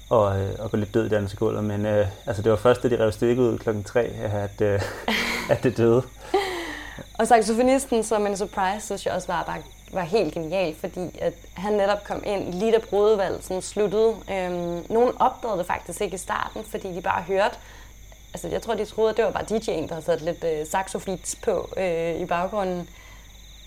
og, 0.09 0.39
øh, 0.39 0.49
at 0.63 0.71
gå 0.71 0.77
lidt 0.77 0.93
død 0.93 1.05
i 1.05 1.09
dansegulvet. 1.09 1.63
Men 1.63 1.85
øh, 1.85 2.07
altså, 2.25 2.41
det 2.41 2.51
var 2.51 2.57
først, 2.57 2.83
da 2.83 2.89
de 2.89 3.03
rev 3.03 3.11
stikket 3.11 3.43
ud 3.43 3.57
klokken 3.57 3.83
3, 3.83 4.01
at, 4.01 4.61
øh, 4.61 4.81
at 5.51 5.63
det 5.63 5.77
døde. 5.77 6.03
Og 7.19 7.27
saxofonisten 7.27 8.03
som 8.03 8.27
en 8.27 8.37
surprise, 8.37 8.85
synes 8.85 9.05
jeg 9.05 9.13
også 9.13 9.27
var, 9.27 9.43
bare, 9.43 9.57
var 9.91 10.01
helt 10.01 10.33
genial, 10.33 10.75
fordi 10.75 11.19
at 11.21 11.33
han 11.53 11.73
netop 11.73 12.03
kom 12.03 12.23
ind 12.25 12.53
lige 12.53 12.71
da 12.71 12.79
brudevalsen 12.89 13.61
sluttede. 13.61 14.15
Øhm, 14.31 14.85
nogen 14.89 15.13
opdagede 15.19 15.57
det 15.57 15.67
faktisk 15.67 16.01
ikke 16.01 16.15
i 16.15 16.17
starten, 16.17 16.63
fordi 16.63 16.95
de 16.95 17.01
bare 17.01 17.21
hørte, 17.21 17.55
altså 18.33 18.47
jeg 18.47 18.61
tror, 18.61 18.73
de 18.73 18.85
troede, 18.85 19.09
at 19.09 19.17
det 19.17 19.25
var 19.25 19.31
bare 19.31 19.43
DJ'en, 19.43 19.87
der 19.87 19.93
havde 19.93 20.05
sat 20.05 20.21
lidt 20.21 20.43
øh, 20.43 20.67
saxofits 20.67 21.35
på 21.43 21.69
øh, 21.77 22.15
i 22.21 22.25
baggrunden. 22.25 22.89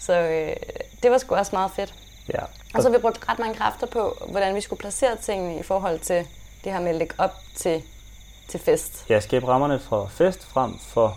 Så 0.01 0.21
øh, 0.21 0.57
det 1.03 1.11
var 1.11 1.19
sgu 1.19 1.35
også 1.35 1.57
meget 1.57 1.71
fedt. 1.71 1.95
Ja. 2.29 2.43
Og 2.75 2.83
så 2.83 2.89
har 2.89 2.97
vi 2.97 3.01
brugt 3.01 3.29
ret 3.29 3.39
mange 3.39 3.55
kræfter 3.55 3.87
på, 3.87 4.17
hvordan 4.31 4.55
vi 4.55 4.61
skulle 4.61 4.81
placere 4.81 5.17
tingene 5.17 5.59
i 5.59 5.63
forhold 5.63 5.99
til 5.99 6.27
det 6.65 6.73
her 6.73 6.81
med 6.81 6.89
at 6.89 6.95
lægge 6.95 7.15
op 7.19 7.35
til, 7.57 7.83
til 8.49 8.61
fest. 8.61 9.05
Ja, 9.09 9.21
skabe 9.21 9.49
rammerne 9.49 9.79
for 9.79 10.07
fest 10.07 10.47
frem 10.47 10.79
for 10.79 11.17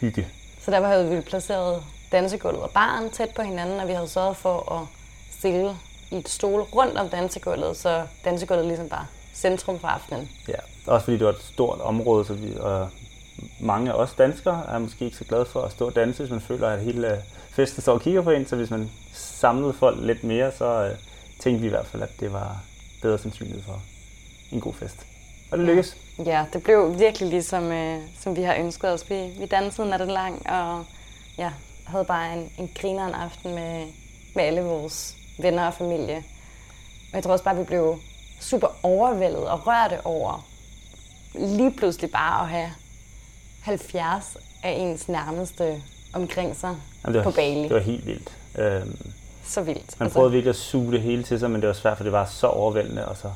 hygge. 0.00 0.26
Så 0.60 0.70
der 0.70 0.86
havde 0.86 1.10
vi 1.10 1.20
placeret 1.20 1.82
dansegulvet 2.12 2.62
og 2.62 2.70
baren 2.70 3.10
tæt 3.10 3.30
på 3.36 3.42
hinanden, 3.42 3.80
og 3.80 3.88
vi 3.88 3.92
havde 3.92 4.08
sørget 4.08 4.36
for 4.36 4.72
at 4.72 4.86
stille 5.38 5.76
i 6.10 6.16
et 6.16 6.28
stol 6.28 6.60
rundt 6.60 6.98
om 6.98 7.08
dansegulvet, 7.08 7.76
så 7.76 8.06
dansegulvet 8.24 8.66
ligesom 8.66 8.88
bare 8.88 9.06
centrum 9.34 9.78
for 9.78 9.88
aftenen. 9.88 10.28
Ja. 10.48 10.54
Også 10.86 11.04
fordi 11.04 11.16
det 11.16 11.26
var 11.26 11.32
et 11.32 11.42
stort 11.42 11.80
område, 11.80 12.24
så 12.24 12.34
vi, 12.34 12.56
og 12.60 12.88
mange 13.60 13.90
af 13.90 13.94
os 13.94 14.14
danskere 14.18 14.64
er 14.68 14.78
måske 14.78 15.04
ikke 15.04 15.16
så 15.16 15.24
glade 15.24 15.44
for 15.44 15.62
at 15.62 15.72
stå 15.72 15.86
og 15.86 15.96
danse, 15.96 16.22
hvis 16.22 16.30
man 16.30 16.40
føler, 16.40 16.68
at 16.68 16.80
hele 16.80 17.12
øh, 17.12 17.18
festen 17.50 17.82
står 17.82 17.92
og 17.92 18.00
kigger 18.00 18.22
på 18.22 18.30
en. 18.30 18.46
Så 18.46 18.56
hvis 18.56 18.70
man 18.70 18.90
samlede 19.12 19.72
folk 19.72 19.98
lidt 20.00 20.24
mere, 20.24 20.52
så 20.52 20.64
øh, 20.64 20.96
tænkte 21.40 21.60
vi 21.60 21.66
i 21.66 21.70
hvert 21.70 21.86
fald, 21.86 22.02
at 22.02 22.20
det 22.20 22.32
var 22.32 22.60
bedre 23.02 23.18
sandsynlighed 23.18 23.62
for 23.62 23.82
en 24.52 24.60
god 24.60 24.74
fest. 24.74 25.06
Og 25.50 25.58
det 25.58 25.66
lykkedes. 25.66 25.96
Ja, 26.26 26.46
det 26.52 26.62
blev 26.62 26.98
virkelig 26.98 27.28
ligesom, 27.28 27.72
øh, 27.72 28.00
som 28.20 28.36
vi 28.36 28.42
har 28.42 28.54
ønsket 28.54 28.90
os. 28.90 29.10
Vi, 29.10 29.32
vi 29.38 29.46
dansede 29.46 29.88
natten 29.88 30.10
lang, 30.10 30.50
og 30.50 30.84
ja, 31.38 31.52
havde 31.86 32.04
bare 32.04 32.32
en, 32.36 32.50
en 32.58 32.70
grineren 32.80 33.14
aften 33.14 33.54
med, 33.54 33.86
med 34.34 34.44
alle 34.44 34.60
vores 34.60 35.16
venner 35.38 35.66
og 35.66 35.74
familie. 35.74 36.16
Og 36.16 37.14
jeg 37.14 37.22
tror 37.22 37.32
også 37.32 37.44
bare, 37.44 37.54
at 37.54 37.60
vi 37.60 37.64
blev 37.64 37.98
super 38.40 38.68
overvældet 38.82 39.48
og 39.48 39.66
rørte 39.66 40.06
over 40.06 40.46
lige 41.34 41.70
pludselig 41.72 42.10
bare 42.10 42.42
at 42.42 42.48
have 42.48 42.70
70 43.62 44.36
af 44.62 44.70
ens 44.70 45.08
nærmeste 45.08 45.82
omkring 46.12 46.56
sig 46.56 46.76
Jamen, 47.04 47.14
det 47.14 47.24
var, 47.24 47.30
på 47.30 47.36
Bali. 47.36 47.62
Det 47.62 47.74
var 47.74 47.78
helt 47.80 48.06
vildt. 48.06 48.30
Øhm, 48.58 48.98
Så 49.44 49.62
vildt. 49.62 50.00
man 50.00 50.10
prøvede 50.10 50.32
virkelig 50.32 50.50
at 50.50 50.56
suge 50.56 50.92
det 50.92 51.00
hele 51.02 51.22
til 51.22 51.40
sig, 51.40 51.50
men 51.50 51.60
det 51.60 51.66
var 51.68 51.74
svært, 51.74 51.96
for 51.96 52.04
det 52.04 52.12
var 52.12 52.24
så 52.26 52.46
overvældende 52.46 53.08
og 53.08 53.16
så 53.16 53.30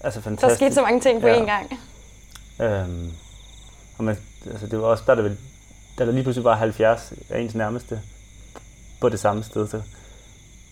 altså 0.00 0.20
der 0.20 0.24
fantastisk. 0.24 0.56
skete 0.58 0.74
så 0.74 0.82
mange 0.82 1.00
ting 1.00 1.20
på 1.20 1.26
Ja. 1.26 1.42
én 1.42 1.44
gang. 1.46 1.78
Øhm, 2.60 3.12
og 3.98 4.04
man, 4.04 4.16
altså 4.50 4.66
det 4.66 4.80
var 4.80 4.86
også, 4.86 5.04
der, 5.06 5.14
der, 5.14 5.22
vel, 5.22 5.38
da 5.98 6.06
der 6.06 6.12
lige 6.12 6.22
pludselig 6.22 6.44
var 6.44 6.54
70 6.54 7.12
af 7.30 7.40
ens 7.40 7.54
nærmeste 7.54 8.00
på 9.00 9.08
det 9.08 9.20
samme 9.20 9.42
sted, 9.42 9.68
så 9.68 9.82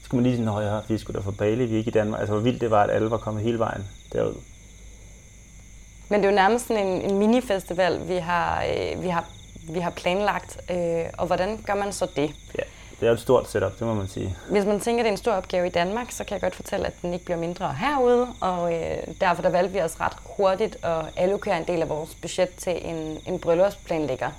skulle 0.03 0.23
man 0.23 0.31
lige 0.31 0.45
sige, 0.45 0.59
at 0.59 0.73
ja, 0.73 0.81
vi 0.89 0.99
skulle 0.99 1.21
da 1.21 1.25
fra 1.25 1.31
Bali, 1.39 1.67
vi 1.67 1.75
er 1.75 1.79
ikke 1.79 1.89
i 1.89 1.93
Danmark. 1.93 2.21
Altså 2.21 2.35
hvor 2.35 2.43
vildt 2.43 2.61
det 2.61 2.71
var, 2.71 2.83
at 2.83 2.91
alle 2.91 3.11
var 3.11 3.17
kommet 3.17 3.43
hele 3.43 3.59
vejen 3.59 3.85
derud. 4.13 4.35
Men 6.09 6.21
det 6.21 6.27
er 6.27 6.31
jo 6.31 6.37
nærmest 6.37 6.67
sådan 6.67 6.87
en, 6.87 7.11
en 7.11 7.19
minifestival, 7.19 8.09
vi 8.09 8.17
har, 8.17 8.65
øh, 8.65 9.03
vi 9.03 9.09
har, 9.09 9.25
vi 9.69 9.79
har 9.79 9.91
planlagt. 9.91 10.59
Øh, 10.71 11.05
og 11.19 11.27
hvordan 11.27 11.63
gør 11.67 11.75
man 11.75 11.93
så 11.93 12.07
det? 12.17 12.31
Ja, 12.59 12.63
det 13.01 13.03
er 13.03 13.07
jo 13.07 13.13
et 13.13 13.21
stort 13.21 13.51
setup, 13.51 13.79
det 13.79 13.87
må 13.87 13.95
man 13.95 14.09
sige. 14.09 14.37
Hvis 14.51 14.65
man 14.65 14.81
tænker, 14.81 15.01
at 15.01 15.05
det 15.05 15.09
er 15.09 15.13
en 15.13 15.17
stor 15.17 15.33
opgave 15.33 15.67
i 15.67 15.71
Danmark, 15.71 16.11
så 16.11 16.25
kan 16.25 16.35
jeg 16.35 16.41
godt 16.41 16.55
fortælle, 16.55 16.87
at 16.87 16.93
den 17.03 17.13
ikke 17.13 17.25
bliver 17.25 17.39
mindre 17.39 17.75
herude. 17.75 18.29
Og 18.41 18.75
øh, 18.75 18.97
derfor 19.21 19.43
der 19.43 19.51
valgte 19.51 19.73
vi 19.73 19.81
os 19.81 20.01
ret 20.01 20.17
hurtigt 20.25 20.85
at 20.85 21.05
allokere 21.17 21.59
en 21.59 21.67
del 21.67 21.83
af 21.83 21.89
vores 21.89 22.15
budget 22.15 22.49
til 22.57 22.89
en, 22.89 23.19
en 23.27 23.39
bryllupsplanlægger. 23.39 24.31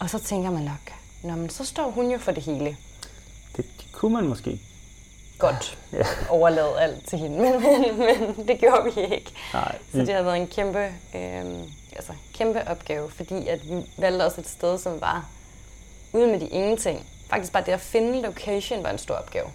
Og 0.00 0.10
så 0.10 0.18
tænker 0.18 0.50
man 0.50 0.62
nok, 0.62 0.92
Nå, 1.22 1.32
men 1.36 1.50
så 1.50 1.64
står 1.64 1.90
hun 1.90 2.10
jo 2.10 2.18
for 2.18 2.32
det 2.32 2.42
hele. 2.42 2.76
Det 3.56 3.64
kunne 3.92 4.12
man 4.14 4.24
måske. 4.28 4.60
Godt 5.38 5.78
Ja. 5.92 6.04
overlade 6.28 6.80
alt 6.80 7.08
til 7.08 7.18
hende, 7.18 7.38
men, 7.40 7.52
men, 7.62 7.98
men 7.98 8.48
det 8.48 8.58
gjorde 8.60 8.84
vi 8.94 9.00
ikke. 9.14 9.32
Nej, 9.52 9.78
Så 9.92 9.98
det 9.98 10.14
har 10.14 10.22
været 10.22 10.36
en 10.36 10.46
kæmpe, 10.46 10.78
øh, 11.14 11.44
altså, 11.96 12.12
kæmpe 12.34 12.68
opgave, 12.68 13.10
fordi 13.10 13.46
at 13.48 13.68
vi 13.70 13.82
valgte 13.98 14.24
også 14.24 14.40
et 14.40 14.48
sted, 14.48 14.78
som 14.78 15.00
var 15.00 15.28
ude 16.12 16.26
med 16.26 16.40
de 16.40 16.48
ingenting. 16.48 17.06
Faktisk 17.30 17.52
bare 17.52 17.62
det 17.66 17.72
at 17.72 17.80
finde 17.80 18.22
location 18.22 18.82
var 18.82 18.90
en 18.90 18.98
stor 18.98 19.14
opgave. 19.14 19.46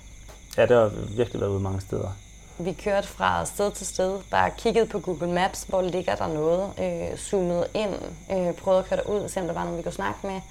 ja, 0.58 0.62
det 0.62 0.72
har 0.78 0.92
virkelig 1.16 1.42
været 1.42 1.52
ude 1.52 1.60
mange 1.60 1.82
steder 1.82 2.10
vi 2.58 2.74
kørte 2.74 3.08
fra 3.08 3.46
sted 3.46 3.72
til 3.72 3.88
sted, 3.88 4.20
bare 4.32 4.52
kiggede 4.58 4.86
på 4.86 5.00
Google 5.00 5.34
Maps, 5.34 5.64
hvor 5.64 5.82
ligger 5.82 6.16
der 6.16 6.28
noget, 6.28 6.74
øh, 6.80 7.18
zoomede 7.18 7.68
ind, 7.74 7.96
øh, 8.32 8.54
prøvede 8.54 8.80
at 8.80 8.90
køre 8.90 9.10
ud, 9.10 9.30
se 9.30 9.40
om 9.40 9.46
der 9.46 9.54
var 9.54 9.64
nogen, 9.64 9.78
vi 9.78 9.84
kunne 9.84 9.92
snakke 9.92 10.28
med. 10.28 10.42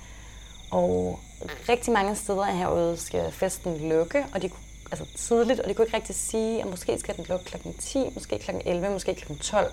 Og 0.70 1.20
rigtig 1.68 1.92
mange 1.92 2.16
steder 2.16 2.44
herude 2.44 2.96
skal 2.96 3.32
festen 3.32 3.88
lukke, 3.88 4.26
og 4.34 4.42
de 4.42 4.48
kunne, 4.48 4.64
altså 4.90 5.04
tidligt, 5.16 5.60
og 5.60 5.68
de 5.68 5.74
kunne 5.74 5.86
ikke 5.86 5.96
rigtig 5.96 6.14
sige, 6.14 6.62
at 6.62 6.70
måske 6.70 6.98
skal 6.98 7.16
den 7.16 7.26
lukke 7.28 7.44
kl. 7.44 7.56
10, 7.80 8.10
måske 8.14 8.38
kl. 8.38 8.50
11, 8.64 8.90
måske 8.90 9.14
kl. 9.14 9.32
12. 9.40 9.72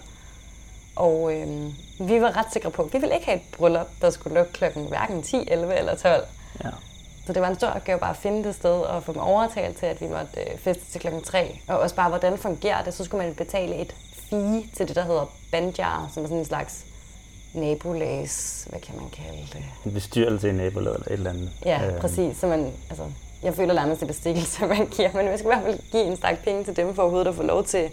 Og 0.96 1.34
øh, 1.34 1.48
vi 2.00 2.22
var 2.22 2.38
ret 2.38 2.54
sikre 2.54 2.72
på, 2.72 2.82
at 2.82 2.94
vi 2.94 2.98
ville 2.98 3.16
ikke 3.16 3.26
have 3.26 3.38
et 3.38 3.58
bryllup, 3.58 3.88
der 4.02 4.10
skulle 4.10 4.36
lukke 4.36 4.54
klokken 4.54 4.86
hverken 4.86 5.24
10, 5.24 5.48
11 5.48 5.76
eller 5.76 5.96
12. 5.96 6.26
Ja. 6.64 6.70
Så 7.26 7.34
det 7.34 7.42
var 7.42 7.48
en 7.48 7.56
stor 7.56 7.68
opgave 7.68 8.00
bare 8.00 8.10
at 8.10 8.18
finde 8.18 8.44
det 8.44 8.56
sted 8.56 8.72
og 8.72 9.04
få 9.04 9.14
dem 9.14 9.22
overtalt 9.22 9.78
til, 9.78 9.86
at 9.86 10.02
vi 10.02 10.08
måtte 10.08 10.42
øh, 10.42 10.58
feste 10.58 10.92
til 10.92 11.02
klokken 11.02 11.22
3. 11.22 11.60
Og 11.68 11.80
også 11.80 11.96
bare, 11.96 12.10
hvordan 12.10 12.38
fungerer 12.38 12.84
det? 12.84 12.94
Så 12.94 13.04
skulle 13.04 13.26
man 13.26 13.36
betale 13.36 13.76
et 13.76 13.96
fee 14.30 14.64
til 14.76 14.88
det, 14.88 14.96
der 14.96 15.04
hedder 15.04 15.26
bandjar, 15.52 16.10
som 16.14 16.24
er 16.24 16.28
sådan 16.28 16.38
en 16.38 16.46
slags 16.46 16.86
nabolags, 17.54 18.68
hvad 18.70 18.80
kan 18.80 18.96
man 18.96 19.10
kalde 19.10 19.48
det? 19.54 19.64
En 19.86 19.94
bestyrelse 19.94 20.50
i 20.50 20.52
nabolaget 20.52 20.96
eller 20.96 21.08
et 21.08 21.14
eller 21.14 21.30
andet. 21.30 21.52
Ja, 21.66 21.88
øh. 21.88 22.00
præcis. 22.00 22.38
Så 22.38 22.48
man, 22.48 22.72
altså, 22.90 23.04
jeg 23.44 23.54
føler 23.54 23.74
nærmest 23.74 24.00
det 24.00 24.08
bestikkelse, 24.08 24.66
man 24.76 24.88
giver, 24.88 25.10
men 25.14 25.26
man 25.26 25.38
skal 25.38 25.52
i 25.52 25.54
hvert 25.54 25.64
fald 25.64 25.80
give 25.92 26.04
en 26.04 26.18
stak 26.18 26.44
penge 26.44 26.64
til 26.64 26.76
dem 26.76 26.96
for 26.96 27.02
overhovedet 27.02 27.30
at 27.30 27.36
få 27.36 27.44
lov 27.44 27.64
til 27.64 27.90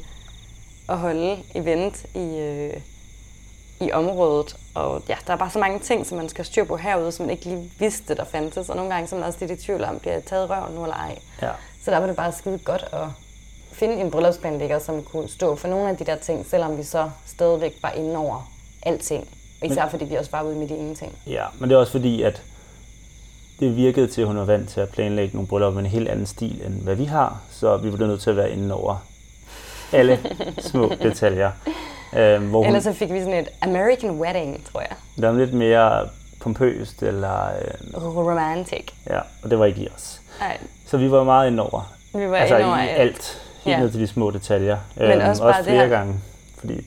at 0.89 0.99
holde 0.99 1.39
event 1.55 2.07
i, 2.15 2.39
øh, 2.39 2.81
i 3.81 3.93
området. 3.93 4.57
Og 4.75 5.03
ja, 5.09 5.17
der 5.27 5.33
er 5.33 5.37
bare 5.37 5.51
så 5.51 5.59
mange 5.59 5.79
ting, 5.79 6.07
som 6.07 6.19
man 6.19 6.29
skal 6.29 6.45
styre 6.45 6.67
på 6.67 6.77
herude, 6.77 7.13
som 7.13 7.27
man 7.27 7.31
ikke 7.31 7.45
lige 7.45 7.71
vidste, 7.79 8.15
der 8.15 8.25
fandtes. 8.25 8.69
Og 8.69 8.77
nogle 8.77 8.95
gange 8.95 9.09
så 9.09 9.17
er 9.17 9.21
man 9.21 9.29
også 9.29 9.39
lidt 9.41 9.61
i 9.61 9.65
tvivl 9.65 9.85
om, 9.85 9.99
bliver 9.99 10.13
jeg 10.13 10.25
taget 10.25 10.51
røven 10.51 10.75
nu 10.75 10.83
eller 10.83 10.97
ej. 10.97 11.19
Ja. 11.43 11.51
Så 11.85 11.91
der 11.91 11.99
var 11.99 12.07
det 12.07 12.17
bare 12.17 12.33
skide 12.33 12.59
godt 12.59 12.85
at 12.93 13.09
finde 13.73 13.95
en 13.95 14.11
bryllupsplanlægger, 14.11 14.79
som 14.79 15.03
kunne 15.03 15.29
stå 15.29 15.57
for 15.57 15.69
nogle 15.69 15.89
af 15.91 15.97
de 15.97 16.05
der 16.05 16.17
ting, 16.17 16.47
selvom 16.47 16.79
vi 16.79 16.83
så 16.83 17.11
stadigvæk 17.27 17.75
var 17.83 17.91
inde 17.91 18.17
over 18.17 18.51
alting. 18.83 19.29
Og 19.61 19.67
især 19.67 19.83
men, 19.83 19.91
fordi 19.91 20.05
vi 20.05 20.15
også 20.15 20.31
var 20.31 20.43
ude 20.43 20.57
midt 20.57 20.71
i 20.71 20.75
ingenting. 20.75 21.13
Ja, 21.27 21.45
men 21.59 21.71
det 21.71 21.77
er 21.77 21.81
også 21.81 21.93
fordi, 21.93 22.23
at 22.23 22.43
det 23.61 23.77
virkede 23.77 24.07
til, 24.07 24.21
at 24.21 24.27
hun 24.27 24.37
var 24.37 24.45
vant 24.45 24.69
til 24.69 24.81
at 24.81 24.89
planlægge 24.89 25.35
nogle 25.35 25.49
bryllupper 25.49 25.81
med 25.81 25.85
en 25.85 25.91
helt 25.91 26.09
anden 26.09 26.27
stil, 26.27 26.63
end 26.67 26.83
hvad 26.83 26.95
vi 26.95 27.05
har. 27.05 27.41
Så 27.51 27.77
vi 27.77 27.91
blev 27.91 28.07
nødt 28.07 28.21
til 28.21 28.31
at 28.31 28.37
være 28.37 28.51
inde 28.51 28.75
over 28.75 28.97
alle 29.93 30.19
små 30.71 30.93
detaljer. 31.03 31.51
Øh, 32.17 32.43
hvor 32.43 32.59
hun, 32.59 32.67
Ellers 32.67 32.85
så 32.85 32.93
fik 32.93 33.13
vi 33.13 33.19
sådan 33.19 33.35
et 33.35 33.49
American 33.63 34.11
wedding, 34.11 34.65
tror 34.73 34.81
jeg. 34.81 34.97
Det 35.17 35.27
var 35.27 35.33
lidt 35.33 35.53
mere 35.53 36.09
pompøst 36.41 37.03
eller... 37.03 37.47
Øh, 37.95 38.07
Romantic. 38.17 38.93
Ja, 39.11 39.19
og 39.43 39.51
det 39.51 39.59
var 39.59 39.65
ikke 39.65 39.81
i 39.81 39.89
os. 39.97 40.21
Nej. 40.41 40.59
Så 40.87 40.97
vi 40.97 41.11
var 41.11 41.25
meget 41.25 41.51
inde 41.51 41.63
over. 41.63 41.93
Vi 42.15 42.31
var 42.31 42.37
altså 42.37 42.57
inde 42.57 42.69
over 42.69 42.79
i 42.79 42.89
alt. 42.89 43.01
alt. 43.01 43.43
Helt 43.65 43.77
ja. 43.77 43.81
ned 43.81 43.91
til 43.91 44.01
de 44.01 44.07
små 44.07 44.31
detaljer. 44.31 44.79
Men 44.97 45.11
øhm, 45.11 45.29
også, 45.29 45.45
også 45.45 45.63
flere 45.63 45.83
det 45.83 45.89
her... 45.89 45.97
gange. 45.97 46.15
Fordi... 46.59 46.87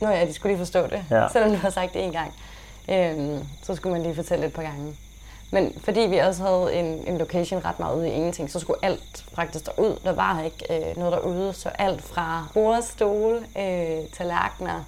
Nå 0.00 0.08
ja, 0.08 0.26
de 0.26 0.32
skulle 0.32 0.50
lige 0.50 0.58
forstå 0.58 0.86
det. 0.86 1.04
Ja. 1.10 1.26
Selvom 1.32 1.50
du 1.50 1.56
har 1.56 1.70
sagt 1.70 1.94
det 1.94 2.04
en 2.04 2.12
gang. 2.12 2.32
Øhm, 2.88 3.38
så 3.62 3.74
skulle 3.74 3.92
man 3.92 4.02
lige 4.02 4.14
fortælle 4.14 4.46
et 4.46 4.52
par 4.52 4.62
gange. 4.62 4.96
Men 5.52 5.80
fordi 5.84 6.00
vi 6.00 6.18
også 6.18 6.42
havde 6.42 6.74
en, 6.74 6.86
en 6.86 7.18
location 7.18 7.64
ret 7.64 7.78
meget 7.78 7.96
ude 7.96 8.08
i 8.08 8.12
ingenting, 8.12 8.50
så 8.50 8.58
skulle 8.60 8.84
alt 8.84 9.24
faktisk 9.34 9.66
derud. 9.66 9.96
Der 10.04 10.12
var 10.12 10.42
ikke 10.42 10.90
øh, 10.90 10.96
noget 10.96 11.12
derude, 11.12 11.52
så 11.52 11.68
alt 11.68 12.02
fra 12.02 12.46
bordstole, 12.54 13.36
øh, 13.36 14.08
tallerkener, 14.12 14.84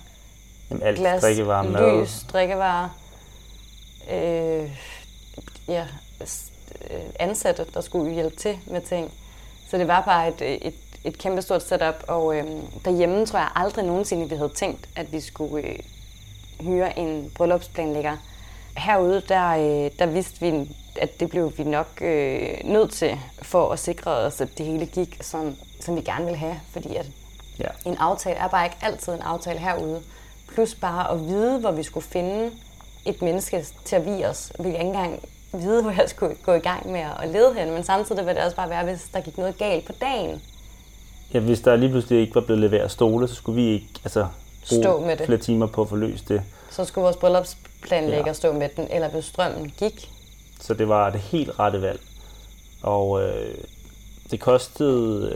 Jamen, 0.70 0.82
alt 0.82 0.98
glas, 0.98 1.22
drikkevarer, 1.22 2.00
lys, 2.02 2.24
drikkevarer, 2.32 2.88
øh, 4.10 4.70
ja, 5.68 5.86
øh, 6.90 7.00
ansatte, 7.18 7.66
der 7.74 7.80
skulle 7.80 8.14
hjælpe 8.14 8.36
til 8.36 8.58
med 8.66 8.80
ting. 8.80 9.12
Så 9.70 9.78
det 9.78 9.88
var 9.88 10.00
bare 10.00 10.28
et, 10.28 10.66
et, 10.66 10.74
et 11.04 11.18
kæmpe 11.18 11.42
stort 11.42 11.62
setup, 11.62 11.94
og 12.08 12.36
øh, 12.36 12.44
derhjemme 12.84 13.26
tror 13.26 13.38
jeg 13.38 13.48
aldrig 13.54 13.84
nogensinde, 13.84 14.28
vi 14.28 14.36
havde 14.36 14.52
tænkt, 14.54 14.88
at 14.96 15.12
vi 15.12 15.20
skulle 15.20 15.66
øh, 15.66 15.78
hyre 16.60 16.98
en 16.98 17.32
bryllupsplanlægger. 17.34 18.16
Herude, 18.76 19.22
der, 19.28 19.48
øh, 19.48 19.90
der 19.98 20.06
vidste 20.06 20.40
vi, 20.40 20.68
at 21.00 21.20
det 21.20 21.30
blev 21.30 21.52
vi 21.56 21.64
nok 21.64 21.88
øh, 22.00 22.48
nødt 22.64 22.90
til 22.90 23.18
for 23.42 23.70
at 23.70 23.78
sikre 23.78 24.10
os, 24.10 24.40
at 24.40 24.58
det 24.58 24.66
hele 24.66 24.86
gik, 24.86 25.18
som, 25.20 25.56
som 25.80 25.96
vi 25.96 26.00
gerne 26.00 26.24
ville 26.24 26.38
have. 26.38 26.60
Fordi 26.72 26.96
at 26.96 27.06
ja. 27.58 27.68
en 27.86 27.96
aftale 27.98 28.36
er 28.36 28.48
bare 28.48 28.66
ikke 28.66 28.76
altid 28.82 29.12
en 29.12 29.22
aftale 29.22 29.58
herude. 29.58 30.02
Plus 30.54 30.74
bare 30.74 31.10
at 31.10 31.20
vide, 31.20 31.58
hvor 31.58 31.70
vi 31.70 31.82
skulle 31.82 32.06
finde 32.06 32.50
et 33.06 33.22
menneske 33.22 33.66
til 33.84 33.96
at 33.96 34.06
vide 34.06 34.24
os. 34.24 34.52
Vi 34.60 34.68
ikke 34.68 34.78
engang 34.78 35.20
vide, 35.52 35.82
hvor 35.82 35.90
jeg 35.90 36.04
skulle 36.06 36.34
gå 36.42 36.52
i 36.52 36.58
gang 36.58 36.92
med 36.92 37.00
at 37.00 37.28
lede 37.28 37.54
hen, 37.54 37.70
men 37.70 37.84
samtidig 37.84 38.26
vil 38.26 38.34
det 38.34 38.44
også 38.44 38.56
bare 38.56 38.70
være, 38.70 38.84
hvis 38.84 39.08
der 39.14 39.20
gik 39.20 39.38
noget 39.38 39.58
galt 39.58 39.84
på 39.86 39.92
dagen. 40.00 40.42
Ja, 41.34 41.38
hvis 41.38 41.60
der 41.60 41.76
lige 41.76 41.90
pludselig 41.90 42.20
ikke 42.20 42.34
var 42.34 42.40
blevet 42.40 42.60
leveret 42.60 42.90
stole, 42.90 43.28
så 43.28 43.34
skulle 43.34 43.62
vi 43.62 43.68
ikke 43.68 43.88
altså, 44.04 44.26
bruge 44.68 44.82
Stå 44.82 45.00
med 45.00 45.16
det. 45.16 45.26
flere 45.26 45.40
timer 45.40 45.66
på 45.66 45.82
at 45.82 45.88
få 45.88 45.96
løst 45.96 46.28
det. 46.28 46.42
Så 46.72 46.84
skulle 46.84 47.02
vores 47.02 47.16
bryllupsplanlægger 47.16 48.26
ja. 48.26 48.32
stå 48.32 48.52
med 48.52 48.68
den, 48.76 48.88
eller 48.90 49.08
hvis 49.08 49.24
strømmen 49.24 49.72
gik. 49.78 50.10
Så 50.60 50.74
det 50.74 50.88
var 50.88 51.10
det 51.10 51.20
helt 51.20 51.58
rette 51.58 51.82
valg. 51.82 52.00
Og 52.82 53.22
øh, 53.22 53.54
det 54.30 54.40
kostede 54.40 55.32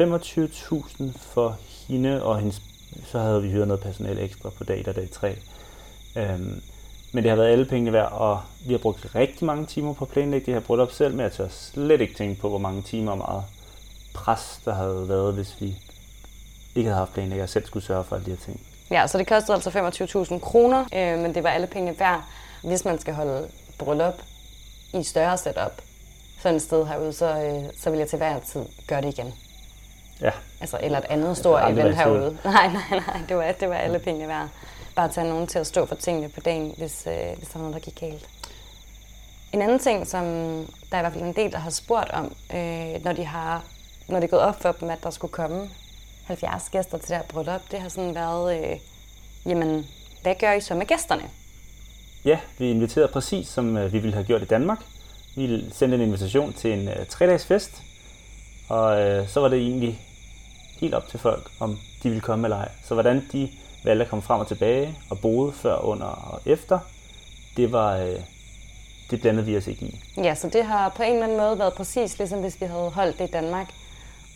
øh, 0.00 0.12
25.000 0.12 1.18
for 1.18 1.58
hende 1.88 2.22
og 2.22 2.38
hendes, 2.38 2.62
så 3.04 3.18
havde 3.18 3.42
vi 3.42 3.50
hyret 3.50 3.68
noget 3.68 3.82
personale 3.82 4.20
ekstra 4.20 4.50
på 4.50 4.64
dag, 4.64 4.84
der 4.84 4.92
dag 4.92 5.10
3. 5.10 5.36
Øhm, 6.16 6.62
men 7.12 7.24
det 7.24 7.30
har 7.30 7.36
været 7.36 7.52
alle 7.52 7.64
pengene 7.64 7.92
værd, 7.92 8.12
og 8.12 8.40
vi 8.66 8.72
har 8.72 8.78
brugt 8.78 9.14
rigtig 9.14 9.46
mange 9.46 9.66
timer 9.66 9.94
på 9.94 10.04
at 10.04 10.10
planlægge 10.10 10.46
det 10.46 10.54
her 10.54 10.60
bryllup 10.60 10.92
selv, 10.92 11.14
men 11.14 11.20
jeg 11.20 11.32
tør 11.32 11.48
slet 11.48 12.00
ikke 12.00 12.14
tænke 12.14 12.40
på, 12.40 12.48
hvor 12.48 12.58
mange 12.58 12.82
timer 12.82 13.12
og 13.12 13.18
meget 13.18 13.44
pres, 14.14 14.60
der 14.64 14.74
havde 14.74 15.08
været, 15.08 15.34
hvis 15.34 15.56
vi 15.60 15.76
ikke 16.74 16.88
havde 16.88 16.98
haft 16.98 17.12
planlægger 17.12 17.42
og 17.42 17.48
selv 17.48 17.66
skulle 17.66 17.86
sørge 17.86 18.04
for 18.04 18.16
alle 18.16 18.26
de 18.26 18.30
her 18.30 18.44
ting. 18.44 18.65
Ja, 18.90 19.06
så 19.06 19.18
det 19.18 19.26
kostede 19.26 19.54
altså 19.54 19.70
25.000 20.34 20.38
kroner, 20.38 20.84
øh, 20.94 21.18
men 21.18 21.34
det 21.34 21.42
var 21.42 21.50
alle 21.50 21.66
pengene 21.66 22.00
værd, 22.00 22.24
hvis 22.62 22.84
man 22.84 22.98
skal 22.98 23.14
holde 23.14 23.48
bryllup 23.78 24.22
i 24.94 25.02
større 25.02 25.38
setup 25.38 25.82
sådan 26.46 26.56
et 26.56 26.62
sted 26.62 26.86
herude, 26.86 27.12
så, 27.12 27.26
øh, 27.26 27.70
så 27.80 27.90
vil 27.90 27.98
jeg 27.98 28.08
til 28.08 28.16
hver 28.16 28.40
tid 28.40 28.64
gøre 28.86 29.00
det 29.00 29.18
igen. 29.18 29.34
Ja. 30.20 30.30
Altså, 30.60 30.78
eller 30.82 30.98
et 30.98 31.04
andet 31.08 31.36
stort 31.36 31.72
event 31.72 31.96
herude. 31.96 32.38
Nej, 32.44 32.68
nej, 32.68 32.82
nej, 33.06 33.20
det 33.28 33.36
var, 33.36 33.52
det 33.52 33.68
var 33.68 33.74
alle 33.74 33.98
pengene 33.98 34.28
værd. 34.28 34.48
Bare 34.96 35.08
tage 35.08 35.28
nogen 35.28 35.46
til 35.46 35.58
at 35.58 35.66
stå 35.66 35.86
for 35.86 35.94
tingene 35.94 36.28
på 36.28 36.40
dagen, 36.40 36.74
hvis, 36.76 37.06
øh, 37.06 37.38
hvis 37.38 37.48
der 37.48 37.58
var 37.58 37.68
noget, 37.68 37.74
der 37.74 37.90
gik 37.90 38.00
galt. 38.00 38.28
En 39.52 39.62
anden 39.62 39.78
ting, 39.78 40.06
som 40.06 40.24
der 40.90 40.96
er 40.96 40.98
i 40.98 41.02
hvert 41.02 41.12
fald 41.12 41.24
en 41.24 41.36
del, 41.36 41.52
der 41.52 41.58
har 41.58 41.70
spurgt 41.70 42.10
om, 42.10 42.24
øh, 42.54 43.04
når, 43.04 43.12
de 43.12 43.24
har, 43.24 43.64
når 44.08 44.20
det 44.20 44.24
er 44.24 44.30
gået 44.30 44.42
op 44.42 44.62
for 44.62 44.72
dem, 44.72 44.90
at 44.90 45.02
der 45.02 45.10
skulle 45.10 45.32
komme 45.32 45.70
70 46.26 46.70
gæster 46.70 46.98
til 46.98 47.08
det 47.08 47.16
her 47.16 47.24
bryllup, 47.24 47.60
det 47.70 47.80
har 47.80 47.88
sådan 47.88 48.14
været, 48.14 48.60
øh, 48.60 48.78
jamen, 49.46 49.86
hvad 50.22 50.34
gør 50.40 50.52
I 50.52 50.60
så 50.60 50.74
med 50.74 50.86
gæsterne? 50.86 51.22
Ja, 52.24 52.38
vi 52.58 52.70
inviterede 52.70 53.08
præcis, 53.08 53.48
som 53.48 53.76
øh, 53.76 53.92
vi 53.92 53.98
ville 53.98 54.14
have 54.14 54.26
gjort 54.26 54.42
i 54.42 54.44
Danmark. 54.44 54.78
Vi 55.36 55.64
sendte 55.72 55.94
en 55.94 56.02
invitation 56.02 56.52
til 56.52 56.72
en 56.72 56.88
øh, 56.88 57.06
tre-dages 57.06 57.46
fest, 57.46 57.82
og 58.68 59.00
øh, 59.00 59.28
så 59.28 59.40
var 59.40 59.48
det 59.48 59.58
egentlig 59.58 60.00
helt 60.80 60.94
op 60.94 61.08
til 61.08 61.18
folk, 61.20 61.50
om 61.60 61.78
de 62.02 62.08
ville 62.08 62.20
komme 62.20 62.46
eller 62.46 62.56
ej. 62.56 62.68
Så 62.84 62.94
hvordan 62.94 63.28
de 63.32 63.48
valgte 63.84 64.04
at 64.04 64.10
komme 64.10 64.22
frem 64.22 64.40
og 64.40 64.46
tilbage 64.46 64.98
og 65.10 65.18
boede 65.18 65.52
før, 65.52 65.76
under 65.76 66.06
og 66.06 66.40
efter, 66.46 66.78
det 67.56 67.72
var 67.72 67.96
øh, 67.96 68.20
det 69.10 69.20
blandede 69.20 69.46
vi 69.46 69.56
os 69.56 69.66
ikke 69.66 69.86
i. 69.86 70.00
Ja, 70.16 70.34
så 70.34 70.48
det 70.48 70.64
har 70.64 70.88
på 70.88 71.02
en 71.02 71.12
eller 71.12 71.24
anden 71.24 71.38
måde 71.38 71.58
været 71.58 71.74
præcis 71.74 72.18
ligesom 72.18 72.40
hvis 72.40 72.60
vi 72.60 72.66
havde 72.66 72.90
holdt 72.90 73.18
det 73.18 73.28
i 73.28 73.32
Danmark. 73.32 73.72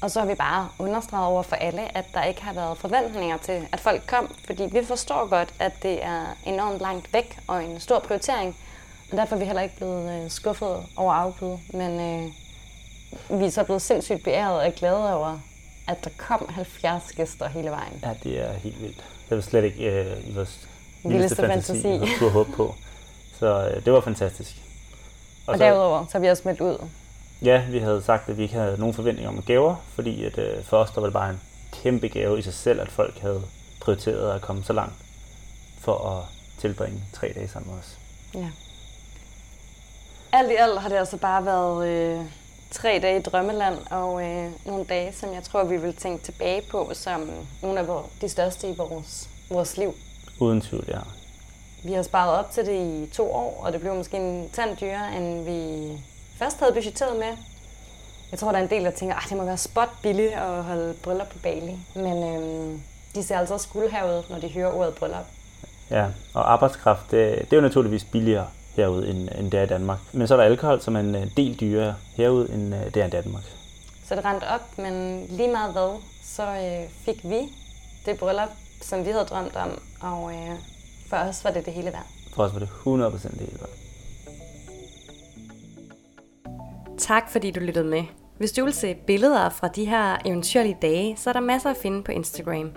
Og 0.00 0.10
så 0.10 0.20
har 0.20 0.26
vi 0.26 0.34
bare 0.34 0.68
understreget 0.78 1.26
over 1.26 1.42
for 1.42 1.56
alle, 1.56 1.96
at 1.96 2.04
der 2.14 2.24
ikke 2.24 2.42
har 2.42 2.52
været 2.52 2.78
forventninger 2.78 3.36
til, 3.36 3.68
at 3.72 3.80
folk 3.80 4.02
kom, 4.06 4.34
fordi 4.46 4.68
vi 4.72 4.84
forstår 4.84 5.28
godt, 5.28 5.54
at 5.58 5.72
det 5.82 6.04
er 6.04 6.22
enormt 6.46 6.80
langt 6.80 7.12
væk 7.12 7.38
og 7.46 7.64
en 7.64 7.80
stor 7.80 7.98
prioritering. 7.98 8.56
Og 9.10 9.16
derfor 9.16 9.34
er 9.34 9.38
vi 9.38 9.44
heller 9.44 9.62
ikke 9.62 9.76
blevet 9.76 10.24
øh, 10.24 10.30
skuffet 10.30 10.76
over 10.96 11.12
afbud, 11.12 11.58
men 11.72 12.00
øh, 12.00 13.40
vi 13.40 13.44
er 13.44 13.50
så 13.50 13.64
blevet 13.64 13.82
sindssygt 13.82 14.24
beæret 14.24 14.60
og 14.60 14.72
glade 14.72 15.14
over, 15.14 15.38
at 15.88 16.04
der 16.04 16.10
kom 16.16 16.48
70 16.50 17.12
gæster 17.12 17.48
hele 17.48 17.70
vejen. 17.70 18.00
Ja, 18.02 18.10
det 18.22 18.40
er 18.40 18.52
helt 18.52 18.82
vildt. 18.82 19.04
Det 19.28 19.36
var 19.36 19.40
slet 19.40 19.64
ikke 19.64 19.84
øh, 19.84 20.28
i 20.28 20.34
vores 20.34 20.68
vildeste 21.04 21.36
fantasi, 21.36 21.82
fantasi. 21.82 22.12
vi 22.12 22.18
kunne 22.18 22.30
håbe 22.30 22.52
på. 22.52 22.74
Så 23.38 23.70
øh, 23.74 23.84
det 23.84 23.92
var 23.92 24.00
fantastisk. 24.00 24.56
Og, 25.46 25.52
og 25.52 25.58
så, 25.58 25.64
derudover 25.64 26.06
så 26.06 26.12
har 26.12 26.18
vi 26.18 26.28
også 26.28 26.42
meldt 26.44 26.60
ud. 26.60 26.88
Ja, 27.42 27.64
vi 27.70 27.79
havde 27.79 28.03
sagt, 28.03 28.29
at 28.29 28.37
vi 28.37 28.42
ikke 28.42 28.55
havde 28.55 28.79
nogen 28.79 28.94
forventninger 28.94 29.31
om 29.31 29.42
gaver, 29.42 29.76
fordi 29.94 30.24
at, 30.24 30.38
øh, 30.38 30.64
for 30.64 30.76
os 30.76 30.90
der 30.90 31.00
var 31.00 31.07
det 31.07 31.12
bare 31.12 31.31
en 31.31 31.40
kæmpe 31.72 32.09
gave 32.09 32.38
i 32.38 32.42
sig 32.42 32.55
selv, 32.55 32.81
at 32.81 32.88
folk 32.88 33.18
havde 33.18 33.42
prioriteret 33.81 34.35
at 34.35 34.40
komme 34.40 34.64
så 34.64 34.72
langt 34.72 34.94
for 35.79 36.09
at 36.09 36.24
tilbringe 36.59 37.03
tre 37.12 37.33
dage 37.35 37.48
sammen 37.48 37.70
med 37.70 37.79
os. 37.81 37.98
Ja. 38.35 38.50
Alt 40.33 40.50
i 40.50 40.55
alt 40.55 40.81
har 40.81 40.88
det 40.88 40.96
altså 40.96 41.16
bare 41.16 41.44
været 41.44 41.88
øh, 41.88 42.24
tre 42.70 42.98
dage 43.03 43.18
i 43.18 43.22
drømmeland, 43.22 43.79
og 43.90 44.22
øh, 44.22 44.50
nogle 44.66 44.85
dage, 44.85 45.12
som 45.12 45.35
jeg 45.35 45.42
tror, 45.42 45.64
vi 45.64 45.76
vil 45.76 45.96
tænke 45.96 46.24
tilbage 46.24 46.62
på 46.70 46.90
som 46.94 47.31
nogle 47.62 47.81
af 47.81 48.03
de 48.20 48.29
største 48.29 48.70
i 48.70 48.74
vores, 48.76 49.29
vores 49.50 49.76
liv. 49.76 49.94
Uden 50.38 50.61
tvivl, 50.61 50.85
ja. 50.88 51.00
Vi 51.85 51.92
har 51.92 52.03
sparet 52.03 52.38
op 52.38 52.50
til 52.50 52.66
det 52.66 52.87
i 52.87 53.11
to 53.12 53.33
år, 53.33 53.61
og 53.64 53.72
det 53.72 53.81
blev 53.81 53.94
måske 53.94 54.16
en 54.16 54.50
tand 54.50 54.76
dyrere, 54.76 55.16
end 55.16 55.44
vi 55.44 55.90
først 56.40 56.61
havde 56.61 56.72
budgetteret 56.72 57.16
med. 57.16 57.33
Jeg 58.31 58.38
tror, 58.38 58.53
der 58.53 58.59
er 58.59 58.62
en 58.62 58.70
del, 58.70 58.85
der 58.85 58.90
tænker, 58.90 59.16
at 59.16 59.22
det 59.29 59.37
må 59.37 59.44
være 59.44 59.57
spot 59.57 59.88
billigt 60.03 60.33
at 60.33 60.64
holde 60.64 60.94
bryllup 61.03 61.29
på 61.29 61.38
Bali. 61.38 61.79
Men 61.94 62.16
øhm, 62.35 62.83
de 63.14 63.22
ser 63.22 63.38
altså 63.38 63.68
guld 63.72 63.90
herude, 63.90 64.24
når 64.31 64.38
de 64.38 64.48
hører 64.48 64.72
ordet 64.72 64.94
bryllup. 64.94 65.26
Ja, 65.90 66.07
og 66.35 66.53
arbejdskraft, 66.53 67.11
det, 67.11 67.38
det 67.38 67.53
er 67.53 67.57
jo 67.57 67.61
naturligvis 67.62 68.05
billigere 68.05 68.46
herude, 68.76 69.11
end, 69.11 69.29
end 69.38 69.50
det 69.50 69.61
er 69.61 69.64
i 69.64 69.66
Danmark. 69.66 69.98
Men 70.12 70.26
så 70.26 70.35
er 70.35 70.38
der 70.38 70.44
alkohol, 70.44 70.81
som 70.81 70.96
er 70.96 71.00
en 71.00 71.14
øh, 71.14 71.26
del 71.37 71.61
dyrere 71.61 71.94
herude, 72.16 72.53
end 72.53 72.74
øh, 72.74 72.94
det 72.94 72.96
er 72.96 73.07
i 73.07 73.11
Danmark. 73.11 73.42
Så 74.09 74.16
det 74.16 74.24
rendte 74.24 74.44
op, 74.44 74.79
men 74.79 75.26
lige 75.29 75.53
meget 75.53 75.72
hvad, 75.72 76.00
så 76.22 76.42
øh, 76.42 76.90
fik 77.05 77.20
vi 77.24 77.40
det 78.07 78.18
bryllup, 78.18 78.48
som 78.81 79.05
vi 79.05 79.11
havde 79.11 79.24
drømt 79.24 79.57
om, 79.57 79.83
og 80.00 80.33
øh, 80.35 80.57
for 81.09 81.16
os 81.16 81.44
var 81.44 81.50
det 81.50 81.66
det 81.66 81.72
hele 81.72 81.92
værd. 81.92 82.07
For 82.35 82.42
os 82.42 82.53
var 82.53 82.59
det 82.59 82.68
100% 82.68 83.31
det 83.31 83.40
hele 83.40 83.59
værd. 83.61 83.79
Tak 87.10 87.30
fordi 87.30 87.50
du 87.50 87.60
lyttede 87.60 87.84
med. 87.84 88.02
Hvis 88.38 88.52
du 88.52 88.64
vil 88.64 88.72
se 88.72 88.94
billeder 89.06 89.48
fra 89.48 89.68
de 89.68 89.84
her 89.84 90.16
eventyrlige 90.24 90.76
dage, 90.82 91.16
så 91.16 91.30
er 91.30 91.32
der 91.32 91.40
masser 91.40 91.70
at 91.70 91.76
finde 91.82 92.02
på 92.02 92.12
Instagram. 92.12 92.70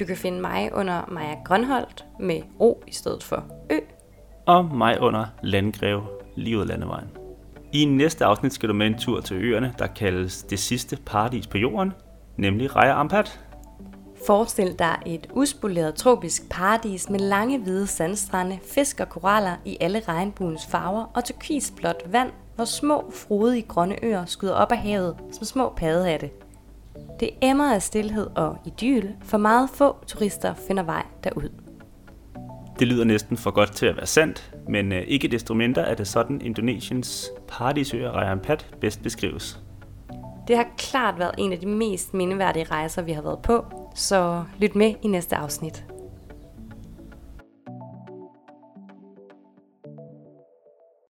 Du 0.00 0.04
kan 0.04 0.16
finde 0.16 0.40
mig 0.40 0.70
under 0.72 1.02
Maja 1.08 1.34
Grønholdt 1.44 2.04
med 2.20 2.40
O 2.58 2.74
i 2.86 2.92
stedet 2.92 3.22
for 3.22 3.44
Ø. 3.70 3.78
Og 4.46 4.64
mig 4.64 5.00
under 5.00 5.26
Landgreve, 5.42 6.02
lige 6.36 6.58
ud 6.58 6.64
landevejen. 6.64 7.08
I 7.72 7.84
næste 7.84 8.24
afsnit 8.24 8.52
skal 8.52 8.68
du 8.68 8.74
med 8.74 8.86
en 8.86 8.98
tur 8.98 9.20
til 9.20 9.36
øerne, 9.36 9.74
der 9.78 9.86
kaldes 9.86 10.42
det 10.42 10.58
sidste 10.58 10.98
paradis 11.06 11.46
på 11.46 11.58
jorden, 11.58 11.92
nemlig 12.36 12.76
Raja 12.76 13.00
Ampat. 13.00 13.40
Forestil 14.26 14.78
dig 14.78 14.96
et 15.06 15.26
uspoleret 15.32 15.94
tropisk 15.94 16.50
paradis 16.50 17.10
med 17.10 17.18
lange 17.18 17.58
hvide 17.58 17.86
sandstrande, 17.86 18.58
fisk 18.74 19.00
og 19.00 19.08
koraller 19.08 19.56
i 19.64 19.76
alle 19.80 20.02
regnbuens 20.08 20.66
farver 20.66 21.04
og 21.14 21.24
turkisblåt 21.24 22.02
vand, 22.06 22.30
hvor 22.56 22.64
små 22.64 23.10
frodige 23.10 23.62
grønne 23.62 24.04
øer 24.04 24.24
skyder 24.24 24.54
op 24.54 24.72
af 24.72 24.78
havet 24.78 25.16
som 25.32 25.44
små 25.44 25.72
paddehatte. 25.76 26.30
Det 27.20 27.30
emmer 27.42 27.74
af 27.74 27.82
stillhed 27.82 28.26
og 28.34 28.56
idyl, 28.64 29.08
for 29.22 29.38
meget 29.38 29.70
få 29.70 29.96
turister 30.06 30.54
finder 30.54 30.82
vej 30.82 31.06
derud. 31.24 31.48
Det 32.78 32.88
lyder 32.88 33.04
næsten 33.04 33.36
for 33.36 33.50
godt 33.50 33.72
til 33.72 33.86
at 33.86 33.96
være 33.96 34.06
sandt, 34.06 34.54
men 34.68 34.92
øh, 34.92 35.02
ikke 35.06 35.28
desto 35.28 35.54
mindre 35.54 35.82
er 35.82 35.94
det 35.94 36.08
sådan 36.08 36.40
Indonesiens 36.40 37.30
paradisøer 37.48 38.10
Raja 38.10 38.32
Ampat 38.32 38.66
bedst 38.80 39.02
beskrives. 39.02 39.60
Det 40.48 40.56
har 40.56 40.66
klart 40.78 41.18
været 41.18 41.34
en 41.38 41.52
af 41.52 41.58
de 41.58 41.66
mest 41.66 42.14
mindeværdige 42.14 42.64
rejser, 42.64 43.02
vi 43.02 43.12
har 43.12 43.22
været 43.22 43.38
på, 43.42 43.64
så 43.94 44.44
lyt 44.58 44.74
med 44.74 44.94
i 45.02 45.08
næste 45.08 45.36
afsnit. 45.36 45.84